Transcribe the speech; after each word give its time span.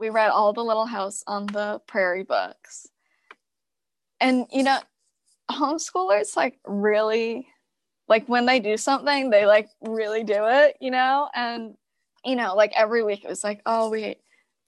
we 0.00 0.08
read 0.08 0.30
all 0.30 0.52
the 0.52 0.64
Little 0.64 0.86
House 0.86 1.22
on 1.26 1.46
the 1.46 1.80
Prairie 1.86 2.24
books. 2.24 2.88
And 4.20 4.46
you 4.50 4.62
know, 4.62 4.78
homeschoolers 5.50 6.36
like 6.36 6.58
really 6.66 7.46
like 8.08 8.26
when 8.26 8.46
they 8.46 8.58
do 8.58 8.76
something, 8.76 9.30
they 9.30 9.46
like 9.46 9.68
really 9.82 10.24
do 10.24 10.46
it, 10.46 10.76
you 10.80 10.90
know? 10.90 11.28
And 11.34 11.74
you 12.24 12.36
know, 12.36 12.54
like 12.54 12.72
every 12.74 13.04
week 13.04 13.24
it 13.24 13.30
was 13.30 13.44
like, 13.44 13.60
oh, 13.66 13.90
we 13.90 14.16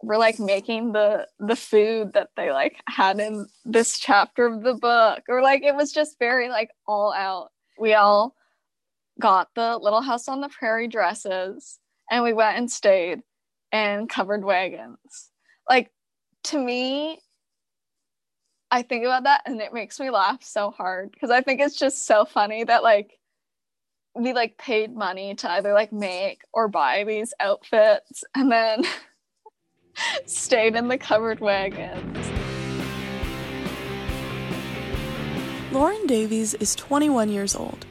we're 0.02 0.18
like 0.18 0.38
making 0.38 0.92
the 0.92 1.26
the 1.38 1.56
food 1.56 2.12
that 2.12 2.30
they 2.36 2.52
like 2.52 2.80
had 2.88 3.20
in 3.20 3.46
this 3.64 3.98
chapter 3.98 4.46
of 4.46 4.62
the 4.62 4.74
book 4.74 5.22
or 5.28 5.42
like 5.42 5.62
it 5.62 5.74
was 5.74 5.92
just 5.92 6.18
very 6.18 6.48
like 6.48 6.70
all 6.88 7.14
out 7.14 7.50
we 7.78 7.94
all 7.94 8.34
got 9.20 9.48
the 9.54 9.78
little 9.78 10.00
house 10.00 10.26
on 10.26 10.40
the 10.40 10.48
prairie 10.48 10.88
dresses 10.88 11.78
and 12.10 12.24
we 12.24 12.32
went 12.32 12.58
and 12.58 12.68
stayed 12.68 13.22
in 13.72 14.06
covered 14.06 14.44
wagons 14.44 15.30
like 15.68 15.90
to 16.44 16.58
me 16.58 17.18
i 18.70 18.82
think 18.82 19.04
about 19.04 19.24
that 19.24 19.42
and 19.46 19.60
it 19.60 19.72
makes 19.72 19.98
me 19.98 20.10
laugh 20.10 20.42
so 20.42 20.70
hard 20.70 21.10
because 21.10 21.30
i 21.30 21.40
think 21.40 21.60
it's 21.60 21.78
just 21.78 22.06
so 22.06 22.24
funny 22.24 22.64
that 22.64 22.82
like 22.82 23.18
we 24.14 24.32
like 24.32 24.58
paid 24.58 24.94
money 24.94 25.34
to 25.34 25.50
either 25.52 25.72
like 25.72 25.92
make 25.92 26.42
or 26.52 26.68
buy 26.68 27.04
these 27.04 27.32
outfits 27.40 28.24
and 28.34 28.52
then 28.52 28.84
stayed 30.26 30.76
in 30.76 30.88
the 30.88 30.98
covered 30.98 31.40
wagons. 31.40 32.18
Lauren 35.72 36.06
Davies 36.06 36.52
is 36.54 36.74
21 36.74 37.30
years 37.30 37.54
old. 37.54 37.86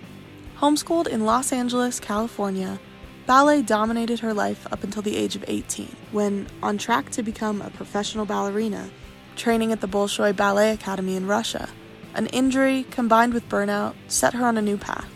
Homeschooled 0.59 1.07
in 1.07 1.25
Los 1.25 1.51
Angeles, 1.51 1.99
California, 1.99 2.79
ballet 3.25 3.61
dominated 3.61 4.19
her 4.19 4.33
life 4.33 4.67
up 4.71 4.83
until 4.83 5.01
the 5.01 5.17
age 5.17 5.35
of 5.35 5.45
18, 5.47 5.95
when, 6.11 6.47
on 6.61 6.77
track 6.77 7.09
to 7.11 7.23
become 7.23 7.61
a 7.61 7.69
professional 7.69 8.25
ballerina, 8.25 8.89
training 9.35 9.71
at 9.71 9.81
the 9.81 9.87
Bolshoi 9.87 10.35
Ballet 10.35 10.71
Academy 10.71 11.15
in 11.15 11.27
Russia, 11.27 11.69
an 12.13 12.27
injury 12.27 12.85
combined 12.91 13.33
with 13.33 13.47
burnout 13.47 13.93
set 14.07 14.33
her 14.33 14.45
on 14.45 14.57
a 14.57 14.61
new 14.61 14.77
path. 14.77 15.09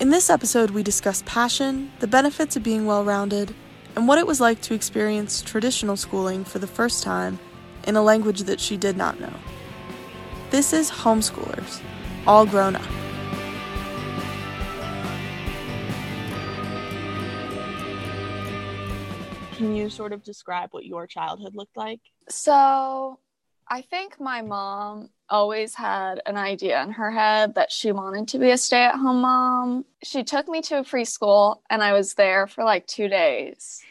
In 0.00 0.10
this 0.10 0.28
episode, 0.28 0.70
we 0.70 0.82
discuss 0.82 1.22
passion, 1.26 1.90
the 2.00 2.06
benefits 2.06 2.56
of 2.56 2.62
being 2.62 2.84
well 2.84 3.04
rounded, 3.04 3.54
and 3.94 4.06
what 4.06 4.18
it 4.18 4.26
was 4.26 4.40
like 4.40 4.60
to 4.62 4.74
experience 4.74 5.40
traditional 5.40 5.96
schooling 5.96 6.44
for 6.44 6.58
the 6.58 6.66
first 6.66 7.02
time 7.02 7.38
in 7.86 7.96
a 7.96 8.02
language 8.02 8.42
that 8.42 8.60
she 8.60 8.76
did 8.76 8.96
not 8.96 9.20
know. 9.20 9.32
This 10.50 10.72
is 10.72 10.90
Homeschoolers, 10.90 11.80
all 12.26 12.44
grown 12.44 12.76
up. 12.76 13.05
Can 19.56 19.74
you 19.74 19.88
sort 19.88 20.12
of 20.12 20.22
describe 20.22 20.68
what 20.72 20.84
your 20.84 21.06
childhood 21.06 21.54
looked 21.54 21.76
like? 21.76 22.00
So, 22.28 23.18
I 23.68 23.82
think 23.82 24.20
my 24.20 24.42
mom 24.42 25.10
always 25.28 25.74
had 25.74 26.20
an 26.26 26.36
idea 26.36 26.82
in 26.82 26.92
her 26.92 27.10
head 27.10 27.54
that 27.56 27.72
she 27.72 27.90
wanted 27.90 28.28
to 28.28 28.38
be 28.38 28.50
a 28.50 28.58
stay 28.58 28.84
at 28.84 28.94
home 28.94 29.22
mom. 29.22 29.84
She 30.04 30.22
took 30.22 30.46
me 30.46 30.62
to 30.62 30.78
a 30.78 30.84
preschool 30.84 31.60
and 31.68 31.82
I 31.82 31.92
was 31.92 32.14
there 32.14 32.46
for 32.46 32.62
like 32.64 32.86
2 32.86 33.08
days. 33.08 33.82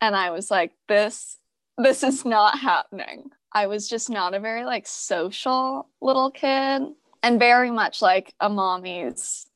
And 0.00 0.16
I 0.16 0.30
was 0.30 0.50
like 0.50 0.72
this 0.88 1.38
this 1.78 2.02
is 2.02 2.24
not 2.24 2.58
happening. 2.58 3.30
I 3.52 3.66
was 3.66 3.88
just 3.88 4.08
not 4.08 4.34
a 4.34 4.40
very 4.40 4.64
like 4.64 4.86
social 4.86 5.88
little 6.00 6.30
kid 6.30 6.82
and 7.22 7.38
very 7.38 7.70
much 7.70 8.00
like 8.00 8.34
a 8.40 8.48
mommy's 8.48 9.46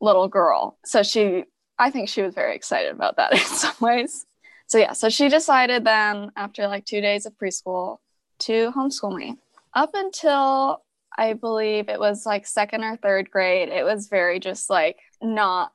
little 0.00 0.28
girl. 0.28 0.76
So 0.84 1.02
she 1.02 1.44
I 1.78 1.90
think 1.90 2.08
she 2.08 2.22
was 2.22 2.34
very 2.34 2.54
excited 2.54 2.92
about 2.92 3.16
that 3.16 3.32
in 3.38 3.38
some 3.38 3.74
ways. 3.80 4.26
So 4.72 4.78
yeah, 4.78 4.94
so 4.94 5.10
she 5.10 5.28
decided 5.28 5.84
then 5.84 6.32
after 6.34 6.66
like 6.66 6.86
2 6.86 7.02
days 7.02 7.26
of 7.26 7.36
preschool 7.36 7.98
to 8.38 8.72
homeschool 8.72 9.14
me. 9.14 9.36
Up 9.74 9.90
until 9.92 10.82
I 11.14 11.34
believe 11.34 11.90
it 11.90 12.00
was 12.00 12.24
like 12.24 12.46
second 12.46 12.82
or 12.82 12.96
third 12.96 13.30
grade, 13.30 13.68
it 13.68 13.84
was 13.84 14.08
very 14.08 14.40
just 14.40 14.70
like 14.70 14.98
not 15.20 15.74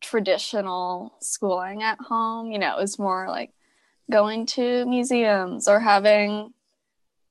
traditional 0.00 1.16
schooling 1.20 1.82
at 1.82 1.98
home. 2.00 2.52
You 2.52 2.60
know, 2.60 2.78
it 2.78 2.80
was 2.80 3.00
more 3.00 3.26
like 3.28 3.50
going 4.08 4.46
to 4.46 4.86
museums 4.86 5.66
or 5.66 5.80
having 5.80 6.54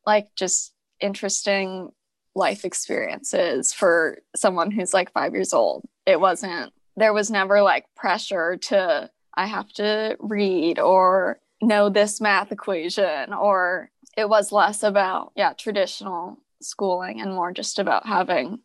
like 0.05 0.35
just 0.35 0.73
interesting 0.99 1.93
life 2.35 2.65
experiences 2.65 3.71
for 3.71 4.19
someone 4.35 4.69
who's 4.69 4.93
like 4.93 5.13
five 5.13 5.33
years 5.33 5.53
old. 5.53 5.85
It 6.05 6.19
wasn't, 6.19 6.73
there 6.97 7.13
was 7.13 7.31
never 7.31 7.61
like 7.61 7.85
pressure 7.95 8.57
to, 8.63 9.09
I 9.35 9.47
have 9.47 9.71
to 9.73 10.17
read 10.19 10.79
or 10.79 11.39
know 11.61 11.89
this 11.89 12.21
math 12.21 12.51
equation 12.51 13.33
or 13.33 13.89
it 14.17 14.29
was 14.29 14.51
less 14.51 14.83
about 14.83 15.31
yeah 15.35 15.53
traditional 15.53 16.39
schooling 16.61 17.21
and 17.21 17.33
more 17.33 17.51
just 17.51 17.79
about 17.79 18.05
having 18.05 18.59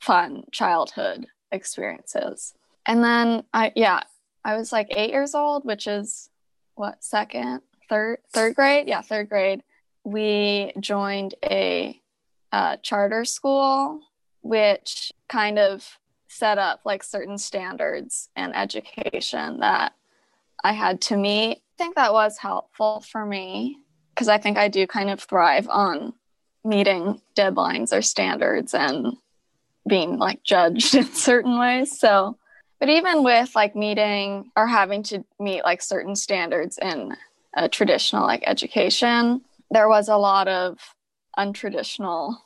fun 0.00 0.44
childhood 0.52 1.26
experiences. 1.52 2.54
And 2.86 3.02
then 3.02 3.44
i 3.52 3.72
yeah 3.74 4.00
i 4.44 4.56
was 4.56 4.72
like 4.72 4.88
eight 4.90 5.10
years 5.10 5.34
old 5.34 5.64
which 5.64 5.86
is 5.86 6.28
what 6.74 7.02
second 7.02 7.60
third 7.88 8.18
third 8.32 8.54
grade? 8.54 8.88
Yeah 8.88 9.00
third 9.02 9.28
grade. 9.28 9.62
We 10.04 10.72
joined 10.80 11.34
a 11.42 12.00
uh, 12.52 12.76
charter 12.82 13.24
school 13.24 14.00
which 14.42 15.12
kind 15.28 15.58
of 15.58 15.98
set 16.28 16.58
up 16.58 16.80
like 16.84 17.02
certain 17.02 17.38
standards 17.38 18.28
and 18.36 18.54
education 18.54 19.60
that 19.60 19.94
i 20.64 20.72
had 20.72 21.00
to 21.00 21.16
meet 21.16 21.58
i 21.58 21.76
think 21.78 21.94
that 21.94 22.12
was 22.12 22.38
helpful 22.38 23.00
for 23.00 23.24
me 23.24 23.78
because 24.14 24.28
I 24.28 24.38
think 24.38 24.56
I 24.56 24.68
do 24.68 24.86
kind 24.86 25.10
of 25.10 25.20
thrive 25.20 25.68
on 25.68 26.14
meeting 26.64 27.20
deadlines 27.36 27.92
or 27.92 28.00
standards 28.00 28.72
and 28.72 29.16
being 29.86 30.18
like 30.18 30.42
judged 30.44 30.94
in 30.94 31.04
certain 31.04 31.58
ways. 31.58 31.98
So, 31.98 32.38
but 32.78 32.88
even 32.88 33.24
with 33.24 33.54
like 33.54 33.74
meeting 33.74 34.50
or 34.56 34.66
having 34.66 35.02
to 35.04 35.24
meet 35.40 35.64
like 35.64 35.82
certain 35.82 36.14
standards 36.14 36.78
in 36.80 37.16
a 37.54 37.68
traditional 37.68 38.22
like 38.22 38.44
education, 38.46 39.42
there 39.70 39.88
was 39.88 40.08
a 40.08 40.16
lot 40.16 40.48
of 40.48 40.78
untraditional 41.38 42.36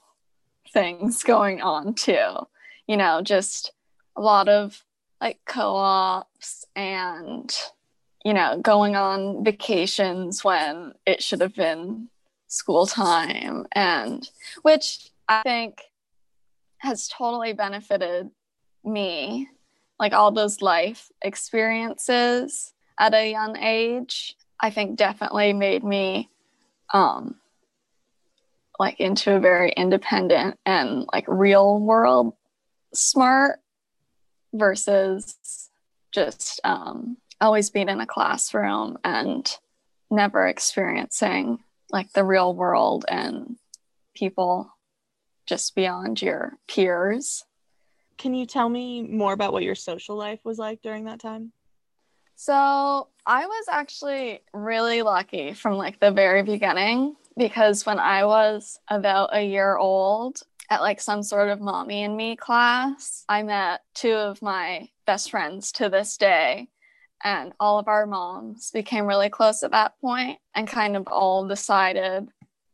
things 0.72 1.22
going 1.22 1.60
on 1.60 1.94
too. 1.94 2.46
You 2.86 2.96
know, 2.96 3.20
just 3.22 3.72
a 4.16 4.22
lot 4.22 4.48
of 4.48 4.82
like 5.20 5.40
co 5.46 5.76
ops 5.76 6.64
and 6.74 7.54
you 8.28 8.34
know, 8.34 8.58
going 8.60 8.94
on 8.94 9.42
vacations 9.42 10.44
when 10.44 10.92
it 11.06 11.22
should 11.22 11.40
have 11.40 11.54
been 11.54 12.10
school 12.46 12.84
time. 12.84 13.64
And 13.72 14.28
which 14.60 15.08
I 15.26 15.40
think 15.44 15.80
has 16.76 17.08
totally 17.08 17.54
benefited 17.54 18.28
me 18.84 19.48
like 19.98 20.12
all 20.12 20.30
those 20.30 20.60
life 20.60 21.08
experiences 21.22 22.74
at 23.00 23.14
a 23.14 23.30
young 23.30 23.56
age 23.56 24.36
I 24.60 24.70
think 24.70 24.96
definitely 24.98 25.54
made 25.54 25.82
me 25.82 26.28
um 26.92 27.36
like 28.78 29.00
into 29.00 29.34
a 29.34 29.40
very 29.40 29.72
independent 29.72 30.58
and 30.66 31.06
like 31.12 31.24
real 31.26 31.80
world 31.80 32.34
smart 32.92 33.60
versus 34.52 35.70
just 36.12 36.60
um 36.62 37.16
always 37.40 37.70
being 37.70 37.88
in 37.88 38.00
a 38.00 38.06
classroom 38.06 38.98
and 39.04 39.50
never 40.10 40.46
experiencing 40.46 41.58
like 41.90 42.12
the 42.12 42.24
real 42.24 42.54
world 42.54 43.04
and 43.08 43.56
people 44.14 44.72
just 45.46 45.74
beyond 45.74 46.20
your 46.20 46.58
peers. 46.66 47.44
Can 48.18 48.34
you 48.34 48.46
tell 48.46 48.68
me 48.68 49.02
more 49.02 49.32
about 49.32 49.52
what 49.52 49.62
your 49.62 49.74
social 49.74 50.16
life 50.16 50.40
was 50.44 50.58
like 50.58 50.82
during 50.82 51.04
that 51.04 51.20
time? 51.20 51.52
So, 52.34 53.08
I 53.26 53.46
was 53.46 53.64
actually 53.68 54.40
really 54.52 55.02
lucky 55.02 55.54
from 55.54 55.74
like 55.74 55.98
the 55.98 56.12
very 56.12 56.42
beginning 56.42 57.16
because 57.36 57.84
when 57.84 57.98
I 57.98 58.24
was 58.24 58.78
about 58.88 59.30
a 59.32 59.42
year 59.42 59.76
old 59.76 60.42
at 60.70 60.80
like 60.80 61.00
some 61.00 61.22
sort 61.22 61.48
of 61.48 61.60
mommy 61.60 62.04
and 62.04 62.16
me 62.16 62.36
class, 62.36 63.24
I 63.28 63.42
met 63.42 63.80
two 63.94 64.12
of 64.12 64.40
my 64.40 64.88
best 65.04 65.30
friends 65.30 65.72
to 65.72 65.88
this 65.88 66.16
day 66.16 66.68
and 67.22 67.52
all 67.58 67.78
of 67.78 67.88
our 67.88 68.06
moms 68.06 68.70
became 68.70 69.06
really 69.06 69.28
close 69.28 69.62
at 69.62 69.72
that 69.72 69.98
point 70.00 70.38
and 70.54 70.68
kind 70.68 70.96
of 70.96 71.06
all 71.08 71.46
decided 71.46 72.28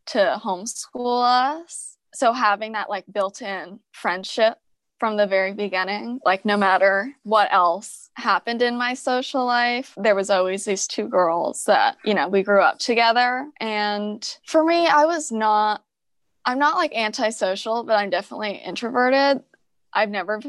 to 0.06 0.40
homeschool 0.42 1.22
us. 1.24 1.96
So 2.14 2.32
having 2.32 2.72
that 2.72 2.90
like 2.90 3.04
built-in 3.10 3.80
friendship 3.92 4.58
from 5.00 5.16
the 5.16 5.26
very 5.26 5.52
beginning, 5.52 6.20
like 6.24 6.44
no 6.44 6.56
matter 6.56 7.12
what 7.24 7.52
else 7.52 8.10
happened 8.14 8.62
in 8.62 8.76
my 8.76 8.94
social 8.94 9.44
life, 9.44 9.94
there 9.96 10.14
was 10.14 10.30
always 10.30 10.64
these 10.64 10.86
two 10.86 11.08
girls 11.08 11.64
that, 11.64 11.96
you 12.04 12.14
know, 12.14 12.28
we 12.28 12.42
grew 12.42 12.60
up 12.60 12.78
together. 12.78 13.50
And 13.60 14.36
for 14.46 14.64
me, 14.64 14.86
I 14.86 15.04
was 15.06 15.32
not 15.32 15.82
I'm 16.46 16.58
not 16.58 16.76
like 16.76 16.94
antisocial, 16.94 17.84
but 17.84 17.94
I'm 17.94 18.10
definitely 18.10 18.56
introverted. 18.56 19.42
I've 19.92 20.10
never 20.10 20.40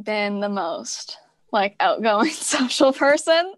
been 0.00 0.40
the 0.40 0.48
most 0.48 1.16
like 1.52 1.76
outgoing 1.80 2.30
social 2.30 2.92
person. 2.92 3.54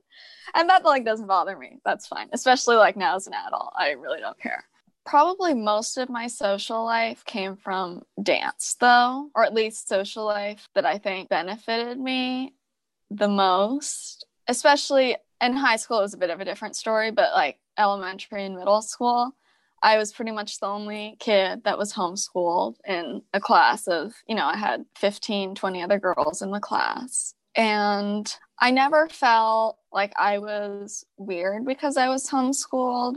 and 0.54 0.68
that 0.68 0.84
like 0.84 1.04
doesn't 1.04 1.26
bother 1.26 1.56
me. 1.56 1.78
That's 1.84 2.06
fine. 2.06 2.28
Especially 2.32 2.76
like 2.76 2.96
now 2.96 3.16
as 3.16 3.26
an 3.26 3.34
adult, 3.34 3.72
I 3.76 3.90
really 3.90 4.20
don't 4.20 4.38
care. 4.38 4.64
Probably 5.04 5.52
most 5.54 5.96
of 5.96 6.08
my 6.08 6.28
social 6.28 6.84
life 6.84 7.24
came 7.24 7.56
from 7.56 8.02
dance, 8.22 8.76
though, 8.78 9.30
or 9.34 9.44
at 9.44 9.54
least 9.54 9.88
social 9.88 10.24
life 10.24 10.68
that 10.74 10.86
I 10.86 10.98
think 10.98 11.28
benefited 11.28 11.98
me 11.98 12.54
the 13.10 13.28
most. 13.28 14.26
Especially 14.46 15.16
in 15.40 15.54
high 15.54 15.76
school, 15.76 15.98
it 15.98 16.02
was 16.02 16.14
a 16.14 16.18
bit 16.18 16.30
of 16.30 16.40
a 16.40 16.44
different 16.44 16.76
story, 16.76 17.10
but 17.10 17.32
like 17.32 17.58
elementary 17.78 18.44
and 18.44 18.54
middle 18.54 18.80
school, 18.80 19.34
I 19.82 19.98
was 19.98 20.12
pretty 20.12 20.30
much 20.30 20.60
the 20.60 20.66
only 20.66 21.16
kid 21.18 21.64
that 21.64 21.78
was 21.78 21.92
homeschooled 21.92 22.76
in 22.86 23.22
a 23.34 23.40
class 23.40 23.88
of, 23.88 24.14
you 24.28 24.36
know, 24.36 24.46
I 24.46 24.56
had 24.56 24.84
15, 24.96 25.56
20 25.56 25.82
other 25.82 25.98
girls 25.98 26.42
in 26.42 26.52
the 26.52 26.60
class. 26.60 27.34
And 27.56 28.32
I 28.58 28.70
never 28.70 29.08
felt 29.08 29.78
like 29.92 30.12
I 30.16 30.38
was 30.38 31.04
weird 31.16 31.66
because 31.66 31.96
I 31.96 32.08
was 32.08 32.28
homeschooled 32.28 33.16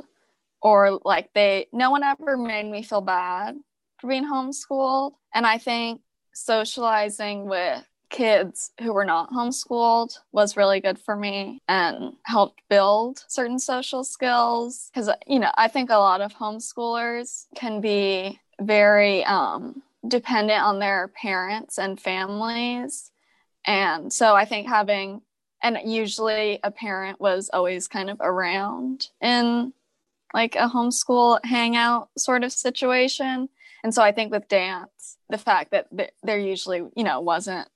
or 0.62 1.00
like 1.06 1.30
they 1.34 1.68
no 1.72 1.92
one 1.92 2.04
ever 2.04 2.38
made 2.38 2.66
me 2.66 2.82
feel 2.82 3.02
bad 3.02 3.56
for 4.00 4.08
being 4.08 4.26
homeschooled. 4.26 5.14
And 5.34 5.46
i 5.46 5.58
think 5.58 6.02
socializing 6.34 7.46
with 7.48 7.86
kids 8.10 8.72
who 8.82 8.94
were 8.94 9.06
not 9.06 9.32
homeschooled 9.32 10.18
was 10.32 10.58
really 10.58 10.80
good 10.80 11.00
for 11.00 11.16
me 11.16 11.62
and 11.68 12.14
helped 12.24 12.62
build 12.70 13.24
certain 13.28 13.60
social 13.60 14.04
skills. 14.04 14.90
Because 14.94 15.10
you 15.28 15.40
know 15.40 15.52
i 15.58 15.68
think 15.68 15.90
a 15.90 15.98
lot 15.98 16.22
of 16.22 16.34
homeschoolers 16.34 17.46
can 17.56 17.81
be 17.81 18.40
very 18.60 19.24
um, 19.26 19.84
dependent 20.08 20.62
on 20.62 20.80
their 20.80 21.10
parents 21.10 21.78
and 21.78 22.00
families 22.00 23.12
and 23.66 24.12
so 24.12 24.36
i 24.36 24.46
think 24.46 24.68
having 24.68 25.22
and 25.62 25.80
usually 25.84 26.60
a 26.64 26.70
parent 26.70 27.20
was 27.20 27.50
always 27.52 27.88
kind 27.88 28.10
of 28.10 28.18
around 28.22 29.08
in 29.22 29.74
like 30.34 30.56
a 30.56 30.70
homeschool 30.70 31.44
hangout 31.44 32.10
sort 32.18 32.44
of 32.44 32.52
situation. 32.52 33.50
And 33.84 33.94
so 33.94 34.04
I 34.04 34.12
think 34.12 34.32
with 34.32 34.48
dance, 34.48 35.18
the 35.30 35.38
fact 35.38 35.72
that 35.72 35.88
there 36.24 36.38
usually, 36.38 36.84
you 36.96 37.04
know, 37.04 37.22
wasn't 37.22 37.68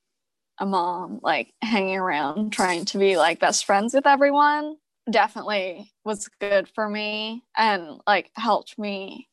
a 0.59 0.65
mom 0.65 1.19
like 1.23 1.53
hanging 1.61 1.97
around 1.97 2.51
trying 2.51 2.83
to 2.83 2.97
be 2.97 3.15
like 3.15 3.39
best 3.39 3.65
friends 3.65 3.93
with 3.93 4.05
everyone 4.05 4.75
definitely 5.09 5.89
was 6.03 6.27
good 6.41 6.67
for 6.67 6.89
me 6.89 7.43
and 7.55 8.01
like 8.05 8.29
helped 8.35 8.77
me 8.77 9.29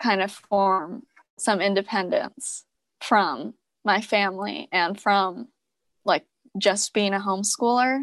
kind 0.00 0.22
of 0.22 0.30
form 0.30 1.02
some 1.38 1.60
independence 1.60 2.64
from 3.00 3.54
my 3.86 4.02
family 4.02 4.68
and 4.72 5.00
from 5.00 5.48
like 6.04 6.26
just 6.58 6.92
being 6.92 7.14
a 7.14 7.20
homeschooler. 7.20 8.02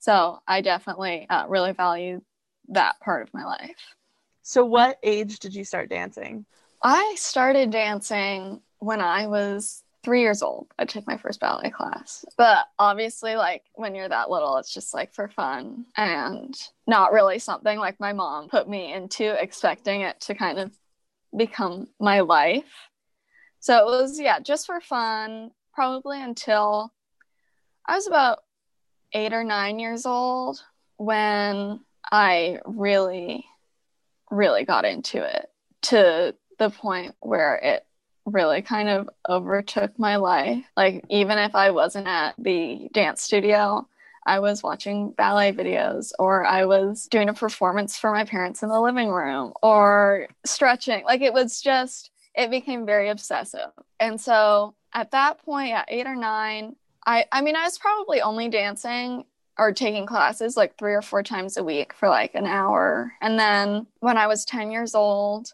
So 0.00 0.40
I 0.48 0.62
definitely 0.62 1.26
uh, 1.30 1.44
really 1.48 1.72
value 1.72 2.22
that 2.68 2.98
part 3.00 3.22
of 3.22 3.34
my 3.34 3.44
life. 3.44 3.94
So, 4.42 4.64
what 4.64 4.98
age 5.02 5.38
did 5.38 5.54
you 5.54 5.64
start 5.64 5.90
dancing? 5.90 6.46
I 6.82 7.14
started 7.18 7.70
dancing 7.70 8.60
when 8.78 9.00
I 9.00 9.26
was 9.26 9.82
three 10.04 10.20
years 10.20 10.40
old. 10.40 10.68
I 10.78 10.84
took 10.84 11.04
my 11.04 11.16
first 11.16 11.40
ballet 11.40 11.70
class. 11.70 12.24
But 12.38 12.66
obviously, 12.78 13.34
like 13.34 13.64
when 13.74 13.96
you're 13.96 14.08
that 14.08 14.30
little, 14.30 14.56
it's 14.58 14.72
just 14.72 14.94
like 14.94 15.12
for 15.12 15.28
fun 15.28 15.86
and 15.96 16.56
not 16.86 17.12
really 17.12 17.40
something 17.40 17.76
like 17.76 17.98
my 17.98 18.12
mom 18.12 18.48
put 18.48 18.68
me 18.68 18.92
into, 18.92 19.32
expecting 19.42 20.02
it 20.02 20.20
to 20.22 20.34
kind 20.34 20.60
of 20.60 20.70
become 21.36 21.88
my 21.98 22.20
life. 22.20 22.88
So 23.66 23.78
it 23.78 23.86
was, 23.86 24.20
yeah, 24.20 24.38
just 24.38 24.64
for 24.64 24.80
fun, 24.80 25.50
probably 25.74 26.22
until 26.22 26.92
I 27.84 27.96
was 27.96 28.06
about 28.06 28.44
eight 29.12 29.32
or 29.32 29.42
nine 29.42 29.80
years 29.80 30.06
old 30.06 30.62
when 30.98 31.80
I 32.12 32.60
really, 32.64 33.44
really 34.30 34.64
got 34.64 34.84
into 34.84 35.20
it 35.20 35.50
to 35.82 36.36
the 36.60 36.70
point 36.70 37.16
where 37.18 37.56
it 37.56 37.84
really 38.24 38.62
kind 38.62 38.88
of 38.88 39.10
overtook 39.28 39.98
my 39.98 40.14
life. 40.14 40.64
Like, 40.76 41.04
even 41.10 41.36
if 41.36 41.56
I 41.56 41.72
wasn't 41.72 42.06
at 42.06 42.36
the 42.38 42.88
dance 42.92 43.20
studio, 43.20 43.88
I 44.24 44.38
was 44.38 44.62
watching 44.62 45.10
ballet 45.10 45.52
videos 45.52 46.12
or 46.20 46.46
I 46.46 46.66
was 46.66 47.08
doing 47.08 47.28
a 47.28 47.34
performance 47.34 47.98
for 47.98 48.12
my 48.12 48.26
parents 48.26 48.62
in 48.62 48.68
the 48.68 48.80
living 48.80 49.08
room 49.08 49.54
or 49.60 50.28
stretching. 50.44 51.04
Like, 51.04 51.20
it 51.20 51.32
was 51.32 51.60
just, 51.60 52.12
it 52.36 52.50
became 52.50 52.86
very 52.86 53.08
obsessive. 53.08 53.70
And 53.98 54.20
so 54.20 54.74
at 54.92 55.10
that 55.12 55.38
point, 55.44 55.72
at 55.72 55.86
eight 55.88 56.06
or 56.06 56.16
nine, 56.16 56.76
I, 57.06 57.26
I 57.32 57.40
mean, 57.40 57.56
I 57.56 57.64
was 57.64 57.78
probably 57.78 58.20
only 58.20 58.48
dancing 58.48 59.24
or 59.58 59.72
taking 59.72 60.06
classes 60.06 60.56
like 60.56 60.76
three 60.76 60.92
or 60.92 61.02
four 61.02 61.22
times 61.22 61.56
a 61.56 61.64
week 61.64 61.94
for 61.94 62.08
like 62.08 62.34
an 62.34 62.46
hour. 62.46 63.12
And 63.22 63.38
then 63.38 63.86
when 64.00 64.18
I 64.18 64.26
was 64.26 64.44
10 64.44 64.70
years 64.70 64.94
old, 64.94 65.52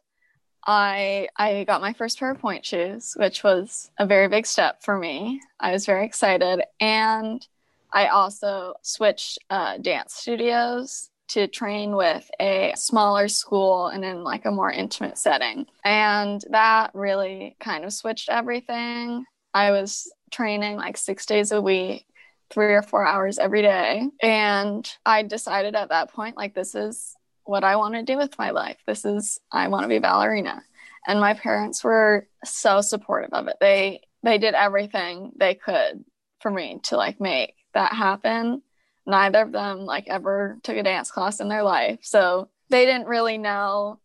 I 0.65 1.29
I 1.37 1.65
got 1.65 1.81
my 1.81 1.93
first 1.93 2.19
pair 2.19 2.31
of 2.31 2.41
pointe 2.41 2.65
shoes, 2.65 3.15
which 3.19 3.43
was 3.43 3.91
a 3.99 4.07
very 4.07 4.29
big 4.29 4.47
step 4.47 4.83
for 4.83 4.97
me. 4.97 5.41
I 5.59 5.73
was 5.73 5.87
very 5.87 6.07
excited, 6.07 6.63
and 6.79 7.45
I 7.93 8.07
also 8.07 8.75
switched 8.83 9.41
uh, 9.51 9.79
dance 9.79 10.15
studios 10.15 11.11
to 11.29 11.47
train 11.47 11.97
with 11.97 12.31
a 12.41 12.73
smaller 12.77 13.29
school 13.29 13.87
and 13.87 14.05
in 14.05 14.23
like 14.23 14.45
a 14.45 14.51
more 14.51 14.71
intimate 14.71 15.19
setting, 15.19 15.67
and 15.85 16.45
that 16.51 16.91
really 16.95 17.57
kind 17.61 17.85
of 17.85 17.93
switched 17.93 18.29
everything. 18.29 19.25
I 19.55 19.71
was 19.71 20.13
training 20.31 20.77
like 20.77 20.97
six 20.97 21.27
days 21.27 21.53
a 21.53 21.61
week 21.61 22.07
three 22.53 22.75
or 22.75 22.83
four 22.83 23.07
hours 23.07 23.39
every 23.39 23.63
day. 23.63 24.09
And 24.23 24.89
I 25.07 25.23
decided 25.23 25.75
at 25.75 25.89
that 25.89 26.13
point, 26.13 26.37
like, 26.37 26.55
this 26.55 26.75
is 26.75 27.17
what 27.45 27.65
I 27.65 27.77
want 27.77 27.95
to 27.95 28.03
do 28.03 28.17
with 28.19 28.39
my 28.39 28.51
life. 28.51 28.77
This 28.87 29.05
is, 29.05 29.41
I 29.51 29.69
want 29.69 29.85
to 29.85 29.89
be 29.89 29.99
ballerina. 29.99 30.63
And 31.07 31.19
my 31.19 31.35
parents 31.35 31.83
were 31.83 32.29
so 32.45 32.81
supportive 32.81 33.33
of 33.33 33.49
it. 33.49 33.57
They, 33.61 34.03
they 34.23 34.39
did 34.39 34.55
everything 34.55 35.33
they 35.37 35.55
could 35.55 36.05
for 36.41 36.51
me 36.51 36.81
to 36.85 36.97
like 36.97 37.21
make 37.21 37.55
that 37.75 37.93
happen. 37.93 38.63
Neither 39.07 39.43
of 39.43 39.53
them 39.53 39.81
like 39.81 40.07
ever 40.09 40.59
took 40.63 40.77
a 40.77 40.83
dance 40.83 41.11
class 41.11 41.41
in 41.41 41.49
their 41.49 41.63
life. 41.63 41.99
So 42.03 42.49
they 42.71 42.87
didn't 42.87 43.09
really 43.09 43.39
know, 43.39 43.99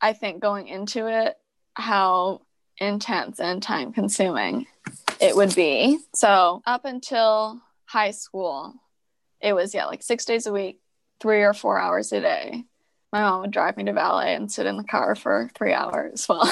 I 0.00 0.12
think, 0.12 0.40
going 0.40 0.68
into 0.68 1.06
it, 1.06 1.36
how 1.74 2.42
intense 2.78 3.40
and 3.40 3.62
time 3.62 3.92
consuming 3.92 4.66
it 5.20 5.34
would 5.34 5.54
be. 5.54 5.98
So 6.14 6.62
up 6.66 6.84
until 6.84 7.60
high 7.86 8.10
school, 8.10 8.74
it 9.40 9.54
was, 9.54 9.74
yeah, 9.74 9.86
like 9.86 10.02
six 10.02 10.24
days 10.24 10.46
a 10.46 10.52
week, 10.52 10.80
three 11.20 11.42
or 11.42 11.54
four 11.54 11.78
hours 11.78 12.12
a 12.12 12.20
day. 12.20 12.64
My 13.12 13.22
mom 13.22 13.40
would 13.42 13.50
drive 13.50 13.76
me 13.76 13.84
to 13.84 13.92
ballet 13.92 14.34
and 14.34 14.50
sit 14.50 14.66
in 14.66 14.76
the 14.76 14.84
car 14.84 15.14
for 15.14 15.50
three 15.54 15.72
hours 15.72 16.26
while 16.28 16.50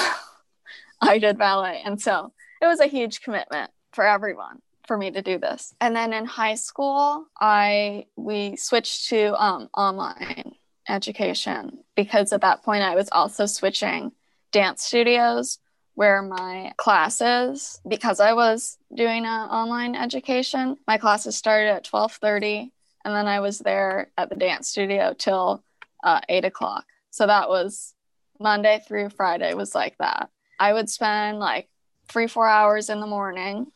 I 1.01 1.19
did 1.19 1.37
ballet. 1.37 1.81
And 1.85 2.01
so 2.01 2.33
it 2.61 2.65
was 2.65 2.79
a 2.79 2.87
huge 2.87 3.21
commitment 3.21 3.69
for 3.93 4.05
everyone 4.05 4.61
for 4.87 4.97
me 4.97 5.11
to 5.11 5.21
do 5.21 5.37
this. 5.37 5.73
And 5.81 5.95
then 5.95 6.13
in 6.13 6.25
high 6.25 6.55
school, 6.55 7.25
I 7.39 8.05
we 8.15 8.55
switched 8.55 9.09
to 9.09 9.41
um, 9.41 9.69
online 9.73 10.55
education 10.87 11.79
because 11.95 12.31
at 12.31 12.41
that 12.41 12.63
point 12.63 12.83
I 12.83 12.95
was 12.95 13.09
also 13.11 13.45
switching 13.45 14.11
dance 14.51 14.83
studios 14.83 15.59
where 15.95 16.21
my 16.21 16.71
classes 16.77 17.81
because 17.87 18.19
i 18.19 18.33
was 18.33 18.77
doing 18.93 19.25
an 19.25 19.49
online 19.49 19.95
education 19.95 20.77
my 20.87 20.97
classes 20.97 21.35
started 21.35 21.69
at 21.69 21.85
12.30 21.85 22.71
and 23.03 23.15
then 23.15 23.27
i 23.27 23.39
was 23.39 23.59
there 23.59 24.11
at 24.17 24.29
the 24.29 24.35
dance 24.35 24.69
studio 24.69 25.13
till 25.17 25.63
uh, 26.03 26.21
8 26.29 26.45
o'clock 26.45 26.85
so 27.09 27.25
that 27.25 27.49
was 27.49 27.93
monday 28.39 28.81
through 28.87 29.09
friday 29.09 29.53
was 29.53 29.73
like 29.73 29.97
that 29.97 30.29
i 30.59 30.71
would 30.71 30.89
spend 30.89 31.39
like 31.39 31.67
three 32.07 32.27
four 32.27 32.47
hours 32.47 32.89
in 32.89 32.99
the 32.99 33.07
morning 33.07 33.67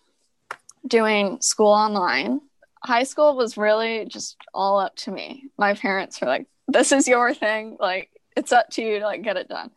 doing 0.88 1.39
school 1.41 1.67
online 1.71 2.41
high 2.83 3.03
school 3.03 3.36
was 3.36 3.57
really 3.57 4.05
just 4.05 4.38
all 4.53 4.79
up 4.79 4.95
to 4.95 5.12
me 5.12 5.45
my 5.57 5.74
parents 5.74 6.21
were 6.21 6.27
like 6.27 6.48
this 6.67 6.91
is 6.91 7.07
your 7.07 7.33
thing 7.33 7.77
like 7.79 8.09
it's 8.38 8.51
up 8.51 8.69
to 8.69 8.81
you 8.81 9.00
to 9.00 9.05
like 9.05 9.21
get 9.21 9.38
it 9.38 9.50
done 9.50 9.69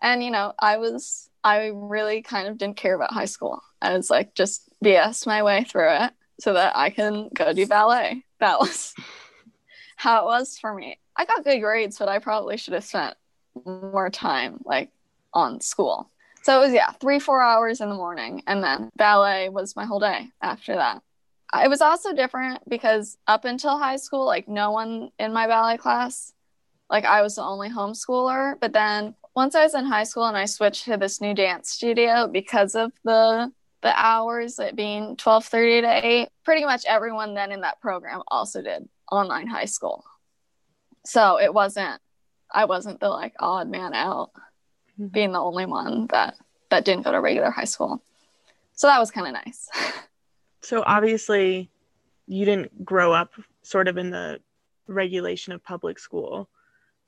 and 0.00 0.22
you 0.22 0.30
know 0.30 0.52
i 0.58 0.78
was 0.78 1.26
I 1.46 1.70
really 1.72 2.22
kind 2.22 2.48
of 2.48 2.58
didn't 2.58 2.76
care 2.76 2.96
about 2.96 3.12
high 3.12 3.26
school. 3.26 3.62
I 3.80 3.96
was 3.96 4.10
like, 4.10 4.34
just 4.34 4.68
BS 4.84 5.28
my 5.28 5.44
way 5.44 5.62
through 5.62 5.92
it 5.92 6.12
so 6.40 6.54
that 6.54 6.76
I 6.76 6.90
can 6.90 7.30
go 7.32 7.52
do 7.52 7.68
ballet. 7.68 8.24
That 8.40 8.58
was 8.58 8.92
how 9.96 10.22
it 10.22 10.24
was 10.24 10.58
for 10.58 10.74
me. 10.74 10.98
I 11.14 11.24
got 11.24 11.44
good 11.44 11.60
grades, 11.60 12.00
but 12.00 12.08
I 12.08 12.18
probably 12.18 12.56
should 12.56 12.74
have 12.74 12.84
spent 12.84 13.14
more 13.64 14.10
time 14.10 14.58
like 14.64 14.90
on 15.32 15.60
school. 15.60 16.10
So 16.46 16.62
it 16.62 16.66
was, 16.66 16.72
yeah, 16.72 16.92
three, 16.92 17.18
four 17.18 17.42
hours 17.42 17.80
in 17.80 17.88
the 17.88 17.96
morning. 17.96 18.44
And 18.46 18.62
then 18.62 18.88
ballet 18.94 19.48
was 19.48 19.74
my 19.74 19.84
whole 19.84 19.98
day 19.98 20.28
after 20.40 20.76
that. 20.76 21.02
Uh, 21.52 21.62
it 21.64 21.68
was 21.68 21.80
also 21.80 22.12
different 22.12 22.60
because 22.68 23.18
up 23.26 23.44
until 23.44 23.76
high 23.76 23.96
school, 23.96 24.24
like 24.24 24.46
no 24.46 24.70
one 24.70 25.10
in 25.18 25.32
my 25.32 25.48
ballet 25.48 25.76
class, 25.76 26.32
like 26.88 27.04
I 27.04 27.22
was 27.22 27.34
the 27.34 27.42
only 27.42 27.68
homeschooler. 27.68 28.60
But 28.60 28.72
then 28.72 29.16
once 29.34 29.56
I 29.56 29.64
was 29.64 29.74
in 29.74 29.86
high 29.86 30.04
school 30.04 30.26
and 30.26 30.36
I 30.36 30.44
switched 30.44 30.84
to 30.84 30.96
this 30.96 31.20
new 31.20 31.34
dance 31.34 31.70
studio 31.70 32.28
because 32.28 32.76
of 32.76 32.92
the 33.02 33.50
the 33.82 33.92
hours 34.00 34.60
it 34.60 34.76
being 34.76 35.16
12:30 35.16 35.80
to 35.80 36.06
8 36.06 36.28
pretty 36.44 36.64
much 36.64 36.84
everyone 36.86 37.34
then 37.34 37.50
in 37.50 37.62
that 37.62 37.80
program 37.80 38.22
also 38.28 38.62
did 38.62 38.88
online 39.10 39.48
high 39.48 39.64
school. 39.64 40.04
So 41.06 41.40
it 41.40 41.52
wasn't 41.52 42.00
I 42.54 42.66
wasn't 42.66 43.00
the 43.00 43.08
like 43.08 43.34
odd 43.40 43.68
man 43.68 43.94
out 43.94 44.30
mm-hmm. 44.98 45.06
being 45.08 45.32
the 45.32 45.40
only 45.40 45.66
one 45.66 46.06
that 46.08 46.36
that 46.70 46.84
didn't 46.84 47.04
go 47.04 47.12
to 47.12 47.20
regular 47.20 47.50
high 47.50 47.64
school. 47.64 48.02
So 48.72 48.86
that 48.88 48.98
was 48.98 49.10
kind 49.10 49.26
of 49.26 49.32
nice. 49.32 49.68
so 50.60 50.82
obviously 50.84 51.70
you 52.26 52.44
didn't 52.44 52.84
grow 52.84 53.12
up 53.12 53.32
sort 53.62 53.88
of 53.88 53.96
in 53.96 54.10
the 54.10 54.40
regulation 54.88 55.52
of 55.52 55.64
public 55.64 55.98
school, 55.98 56.48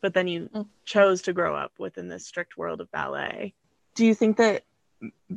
but 0.00 0.14
then 0.14 0.28
you 0.28 0.48
mm. 0.54 0.66
chose 0.84 1.22
to 1.22 1.32
grow 1.32 1.56
up 1.56 1.72
within 1.78 2.08
this 2.08 2.26
strict 2.26 2.56
world 2.56 2.80
of 2.80 2.90
ballet. 2.90 3.54
Do 3.94 4.06
you 4.06 4.14
think 4.14 4.36
that 4.36 4.64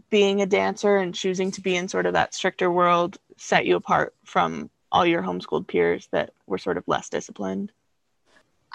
being 0.10 0.42
a 0.42 0.46
dancer 0.46 0.98
and 0.98 1.14
choosing 1.14 1.52
to 1.52 1.62
be 1.62 1.76
in 1.76 1.88
sort 1.88 2.06
of 2.06 2.14
that 2.14 2.34
stricter 2.34 2.72
world 2.72 3.18
set 3.38 3.66
you 3.66 3.76
apart 3.76 4.16
from 4.24 4.70
all 4.92 5.06
your 5.06 5.22
homeschooled 5.22 5.68
peers 5.68 6.08
that 6.12 6.32
were 6.48 6.58
sort 6.58 6.78
of 6.78 6.84
less 6.88 7.10
disciplined? 7.10 7.72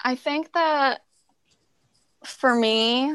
I 0.03 0.15
think 0.15 0.53
that 0.53 1.01
for 2.23 2.53
me, 2.53 3.13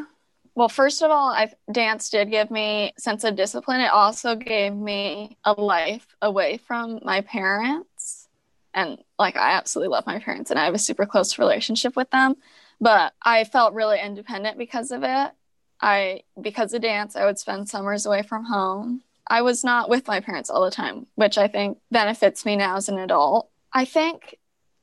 well, 0.54 0.68
first 0.68 1.02
of 1.02 1.10
all, 1.10 1.28
I 1.28 1.52
dance 1.70 2.10
did 2.10 2.30
give 2.30 2.50
me 2.50 2.92
sense 2.98 3.24
of 3.24 3.36
discipline. 3.36 3.80
It 3.80 3.90
also 3.90 4.36
gave 4.36 4.74
me 4.74 5.38
a 5.44 5.52
life 5.52 6.06
away 6.20 6.58
from 6.58 7.00
my 7.02 7.22
parents. 7.22 8.28
And 8.74 8.98
like 9.18 9.36
I 9.36 9.52
absolutely 9.52 9.92
love 9.92 10.06
my 10.06 10.18
parents 10.18 10.50
and 10.50 10.58
I 10.58 10.64
have 10.64 10.74
a 10.74 10.78
super 10.78 11.06
close 11.06 11.38
relationship 11.38 11.96
with 11.96 12.10
them, 12.10 12.36
but 12.80 13.12
I 13.22 13.44
felt 13.44 13.74
really 13.74 14.00
independent 14.00 14.58
because 14.58 14.90
of 14.90 15.02
it. 15.04 15.32
I 15.80 16.22
because 16.40 16.72
of 16.74 16.82
dance, 16.82 17.16
I 17.16 17.24
would 17.24 17.38
spend 17.38 17.68
summers 17.68 18.06
away 18.06 18.22
from 18.22 18.44
home. 18.44 19.02
I 19.26 19.42
was 19.42 19.64
not 19.64 19.88
with 19.88 20.06
my 20.06 20.20
parents 20.20 20.50
all 20.50 20.64
the 20.64 20.70
time, 20.70 21.06
which 21.14 21.38
I 21.38 21.48
think 21.48 21.78
benefits 21.90 22.44
me 22.44 22.56
now 22.56 22.76
as 22.76 22.88
an 22.88 22.98
adult. 22.98 23.48
I 23.72 23.84
think 23.84 24.38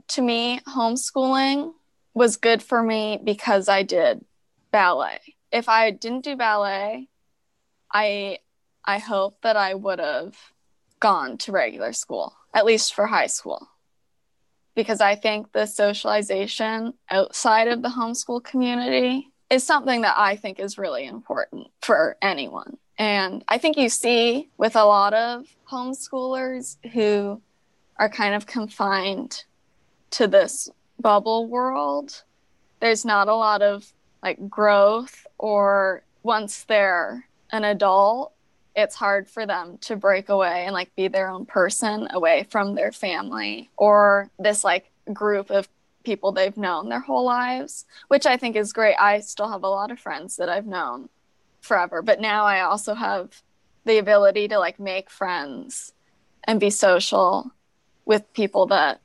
to 0.09 0.21
me, 0.21 0.59
homeschooling 0.67 1.73
was 2.13 2.37
good 2.37 2.61
for 2.63 2.81
me 2.81 3.19
because 3.23 3.69
I 3.69 3.83
did 3.83 4.25
ballet. 4.71 5.19
If 5.51 5.67
I 5.69 5.91
didn't 5.91 6.23
do 6.23 6.35
ballet, 6.35 7.07
I 7.91 8.39
I 8.85 8.99
hope 8.99 9.41
that 9.41 9.57
I 9.57 9.73
would 9.73 9.99
have 9.99 10.35
gone 10.99 11.37
to 11.39 11.51
regular 11.51 11.93
school, 11.93 12.33
at 12.53 12.65
least 12.65 12.93
for 12.93 13.07
high 13.07 13.27
school. 13.27 13.67
Because 14.75 15.01
I 15.01 15.15
think 15.15 15.51
the 15.51 15.65
socialization 15.65 16.93
outside 17.09 17.67
of 17.67 17.81
the 17.81 17.89
homeschool 17.89 18.43
community 18.43 19.31
is 19.49 19.63
something 19.63 20.01
that 20.01 20.15
I 20.17 20.35
think 20.35 20.59
is 20.59 20.77
really 20.77 21.05
important 21.05 21.67
for 21.81 22.17
anyone. 22.21 22.77
And 22.97 23.43
I 23.47 23.57
think 23.57 23.77
you 23.77 23.89
see 23.89 24.49
with 24.57 24.75
a 24.75 24.85
lot 24.85 25.13
of 25.13 25.45
homeschoolers 25.69 26.77
who 26.93 27.41
are 27.97 28.09
kind 28.09 28.35
of 28.35 28.45
confined 28.45 29.43
to 30.11 30.27
this 30.27 30.69
bubble 30.99 31.47
world, 31.47 32.23
there's 32.79 33.05
not 33.05 33.27
a 33.27 33.35
lot 33.35 33.61
of 33.61 33.91
like 34.21 34.49
growth 34.49 35.25
or 35.37 36.03
once 36.23 36.63
they're 36.63 37.25
an 37.51 37.63
adult, 37.63 38.33
it's 38.75 38.95
hard 38.95 39.29
for 39.29 39.45
them 39.45 39.77
to 39.81 39.95
break 39.95 40.29
away 40.29 40.65
and 40.65 40.73
like 40.73 40.95
be 40.95 41.07
their 41.07 41.29
own 41.29 41.45
person 41.45 42.07
away 42.11 42.45
from 42.49 42.75
their 42.75 42.91
family 42.91 43.69
or 43.77 44.29
this 44.37 44.63
like 44.63 44.91
group 45.11 45.49
of 45.49 45.67
people 46.03 46.31
they've 46.31 46.57
known 46.57 46.89
their 46.89 46.99
whole 46.99 47.25
lives, 47.25 47.85
which 48.07 48.25
I 48.25 48.37
think 48.37 48.55
is 48.55 48.73
great. 48.73 48.95
I 48.95 49.19
still 49.19 49.49
have 49.49 49.63
a 49.63 49.69
lot 49.69 49.91
of 49.91 49.99
friends 49.99 50.37
that 50.37 50.49
I've 50.49 50.67
known 50.67 51.09
forever, 51.61 52.01
but 52.01 52.21
now 52.21 52.45
I 52.45 52.61
also 52.61 52.93
have 52.93 53.41
the 53.85 53.97
ability 53.97 54.47
to 54.49 54.59
like 54.59 54.79
make 54.79 55.09
friends 55.09 55.93
and 56.45 56.59
be 56.59 56.69
social 56.69 57.51
with 58.05 58.33
people 58.33 58.67
that 58.67 59.01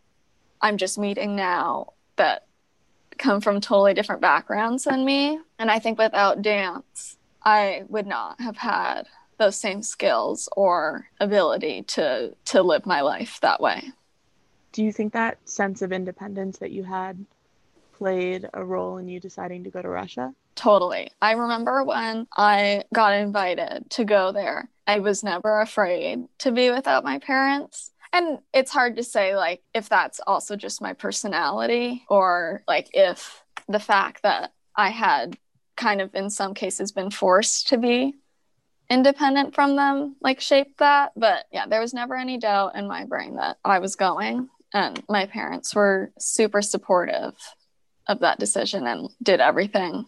I'm 0.61 0.77
just 0.77 0.99
meeting 0.99 1.37
now 1.37 1.93
that 2.17 2.47
come 3.19 3.41
from 3.41 3.61
totally 3.61 3.95
different 3.95 4.21
backgrounds 4.21 4.85
than 4.85 5.05
me. 5.05 5.39
And 5.59 5.71
I 5.71 5.79
think 5.79 5.99
without 5.99 6.43
dance, 6.43 7.17
I 7.43 7.85
would 7.89 8.07
not 8.07 8.41
have 8.41 8.57
had 8.57 9.05
those 9.39 9.57
same 9.57 9.83
skills 9.83 10.49
or 10.57 11.09
ability 11.21 11.83
to 11.83 12.35
to 12.45 12.63
live 12.63 12.87
my 12.87 13.01
life 13.01 13.41
that 13.41 13.61
way 13.61 13.93
do 14.75 14.83
you 14.83 14.93
think 14.93 15.13
that 15.13 15.39
sense 15.49 15.83
of 15.83 15.93
independence 15.93 16.59
that 16.59 16.73
you 16.73 16.83
had 16.83 17.25
played 17.93 18.51
a 18.53 18.65
role 18.65 18.99
in 18.99 19.07
you 19.07 19.21
deciding 19.21 19.63
to 19.63 19.71
go 19.71 19.81
to 19.81 19.89
Russia? 19.89 20.35
Totally. 20.57 21.13
I 21.23 21.33
remember 21.33 21.85
when 21.85 22.27
I 22.37 22.83
got 22.93 23.15
invited 23.15 23.89
to 23.91 24.05
go 24.05 24.33
there, 24.33 24.69
I 24.85 24.99
was 24.99 25.23
never 25.23 25.61
afraid 25.61 26.27
to 26.39 26.51
be 26.51 26.71
without 26.71 27.05
my 27.05 27.21
parents. 27.21 27.93
And 28.15 28.39
it's 28.53 28.71
hard 28.71 28.95
to 28.97 29.03
say, 29.03 29.35
like, 29.35 29.65
if 29.75 29.89
that's 29.89 30.21
also 30.21 30.55
just 30.55 30.81
my 30.81 30.93
personality 30.93 32.05
or 32.09 32.63
like 32.69 32.89
if 32.95 33.43
the 33.69 33.81
fact 33.81 34.23
that 34.23 34.53
I 34.77 34.91
had 34.91 35.37
kind 35.77 36.01
of 36.01 36.15
in 36.15 36.31
some 36.31 36.55
cases 36.55 36.93
been 36.93 37.11
forced 37.11 37.69
to 37.69 37.77
be 37.77 38.15
independent 38.89 39.53
from 39.53 39.75
them 39.75 40.15
like 40.21 40.41
shaped 40.41 40.79
that. 40.79 41.11
But 41.17 41.47
yeah 41.53 41.67
there 41.67 41.81
was 41.81 41.93
never 41.93 42.15
any 42.15 42.39
doubt 42.39 42.77
in 42.77 42.87
my 42.87 43.05
brain 43.05 43.35
that 43.37 43.57
i 43.65 43.81
was 43.81 43.97
going. 43.97 44.49
And 44.73 45.03
my 45.09 45.27
parents 45.27 45.75
were 45.75 46.13
super 46.19 46.63
supportive 46.63 47.35
of 48.07 48.21
that 48.21 48.39
decision 48.39 48.87
and 48.87 49.09
did 49.23 49.41
everything 49.41 50.07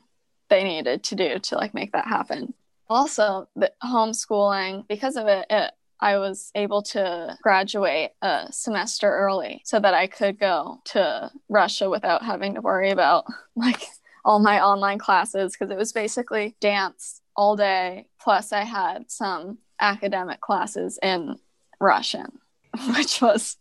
they 0.48 0.62
needed 0.62 1.02
to 1.04 1.16
do 1.16 1.40
to 1.40 1.56
like 1.56 1.74
make 1.74 1.92
that 1.92 2.06
happen. 2.06 2.54
Also 2.88 3.48
the 3.56 3.72
homeschooling 3.82 4.86
because 4.86 5.16
of 5.16 5.26
it, 5.26 5.46
it 5.50 5.72
I 6.00 6.18
was 6.18 6.50
able 6.54 6.82
to 6.82 7.36
graduate 7.42 8.10
a 8.20 8.48
semester 8.50 9.10
early 9.10 9.62
so 9.64 9.80
that 9.80 9.94
I 9.94 10.06
could 10.06 10.38
go 10.38 10.80
to 10.86 11.30
Russia 11.48 11.88
without 11.88 12.22
having 12.22 12.54
to 12.54 12.60
worry 12.60 12.90
about 12.90 13.24
like 13.56 13.82
all 14.24 14.38
my 14.40 14.60
online 14.60 14.98
classes 14.98 15.52
because 15.52 15.70
it 15.70 15.78
was 15.78 15.92
basically 15.92 16.56
dance 16.60 17.22
all 17.36 17.56
day. 17.56 18.08
Plus, 18.20 18.52
I 18.52 18.64
had 18.64 19.10
some 19.10 19.58
academic 19.80 20.40
classes 20.40 20.98
in 21.02 21.36
Russian, 21.80 22.38
which 22.96 23.20
was 23.22 23.56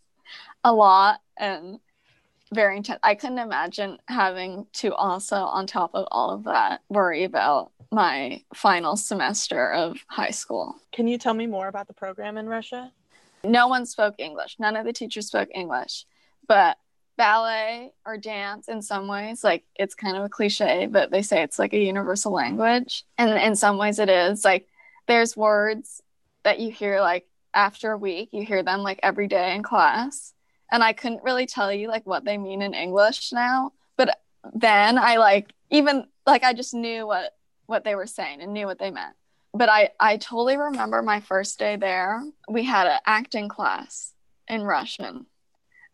a 0.64 0.72
lot 0.72 1.20
and 1.38 1.78
very 2.52 2.76
intense. 2.76 3.00
I 3.02 3.14
couldn't 3.14 3.38
imagine 3.38 3.98
having 4.08 4.66
to 4.74 4.94
also, 4.94 5.36
on 5.36 5.66
top 5.66 5.90
of 5.94 6.06
all 6.10 6.30
of 6.30 6.44
that, 6.44 6.82
worry 6.88 7.24
about 7.24 7.72
my 7.90 8.42
final 8.54 8.96
semester 8.96 9.72
of 9.72 9.98
high 10.08 10.30
school. 10.30 10.76
Can 10.92 11.08
you 11.08 11.18
tell 11.18 11.34
me 11.34 11.46
more 11.46 11.68
about 11.68 11.86
the 11.86 11.94
program 11.94 12.36
in 12.36 12.48
Russia? 12.48 12.92
No 13.44 13.68
one 13.68 13.86
spoke 13.86 14.16
English. 14.18 14.56
None 14.58 14.76
of 14.76 14.84
the 14.84 14.92
teachers 14.92 15.26
spoke 15.26 15.48
English. 15.54 16.04
But 16.48 16.78
ballet 17.16 17.92
or 18.04 18.18
dance, 18.18 18.68
in 18.68 18.82
some 18.82 19.08
ways, 19.08 19.42
like 19.42 19.64
it's 19.74 19.94
kind 19.94 20.16
of 20.16 20.24
a 20.24 20.28
cliche, 20.28 20.86
but 20.86 21.10
they 21.10 21.22
say 21.22 21.42
it's 21.42 21.58
like 21.58 21.72
a 21.72 21.78
universal 21.78 22.32
language. 22.32 23.04
And 23.18 23.30
in 23.30 23.56
some 23.56 23.78
ways, 23.78 23.98
it 23.98 24.08
is. 24.08 24.44
Like 24.44 24.68
there's 25.06 25.36
words 25.36 26.02
that 26.42 26.60
you 26.60 26.70
hear 26.70 27.00
like 27.00 27.26
after 27.54 27.92
a 27.92 27.98
week, 27.98 28.30
you 28.32 28.44
hear 28.44 28.62
them 28.62 28.82
like 28.82 29.00
every 29.02 29.28
day 29.28 29.54
in 29.54 29.62
class 29.62 30.34
and 30.70 30.82
I 30.82 30.92
couldn't 30.92 31.22
really 31.22 31.46
tell 31.46 31.72
you 31.72 31.88
like 31.88 32.06
what 32.06 32.24
they 32.24 32.38
mean 32.38 32.62
in 32.62 32.74
English 32.74 33.32
now. 33.32 33.72
But 33.96 34.18
then 34.54 34.98
I 34.98 35.16
like 35.16 35.52
even 35.70 36.06
like 36.26 36.44
I 36.44 36.52
just 36.52 36.74
knew 36.74 37.06
what 37.06 37.34
what 37.66 37.84
they 37.84 37.94
were 37.94 38.06
saying 38.06 38.40
and 38.40 38.52
knew 38.52 38.66
what 38.66 38.78
they 38.78 38.90
meant. 38.90 39.14
But 39.54 39.68
I 39.68 39.90
I 39.98 40.16
totally 40.16 40.56
remember 40.56 41.02
my 41.02 41.20
first 41.20 41.58
day 41.58 41.76
there. 41.76 42.22
We 42.48 42.64
had 42.64 42.86
an 42.86 42.98
acting 43.06 43.48
class 43.48 44.12
in 44.48 44.62
Russian, 44.62 45.26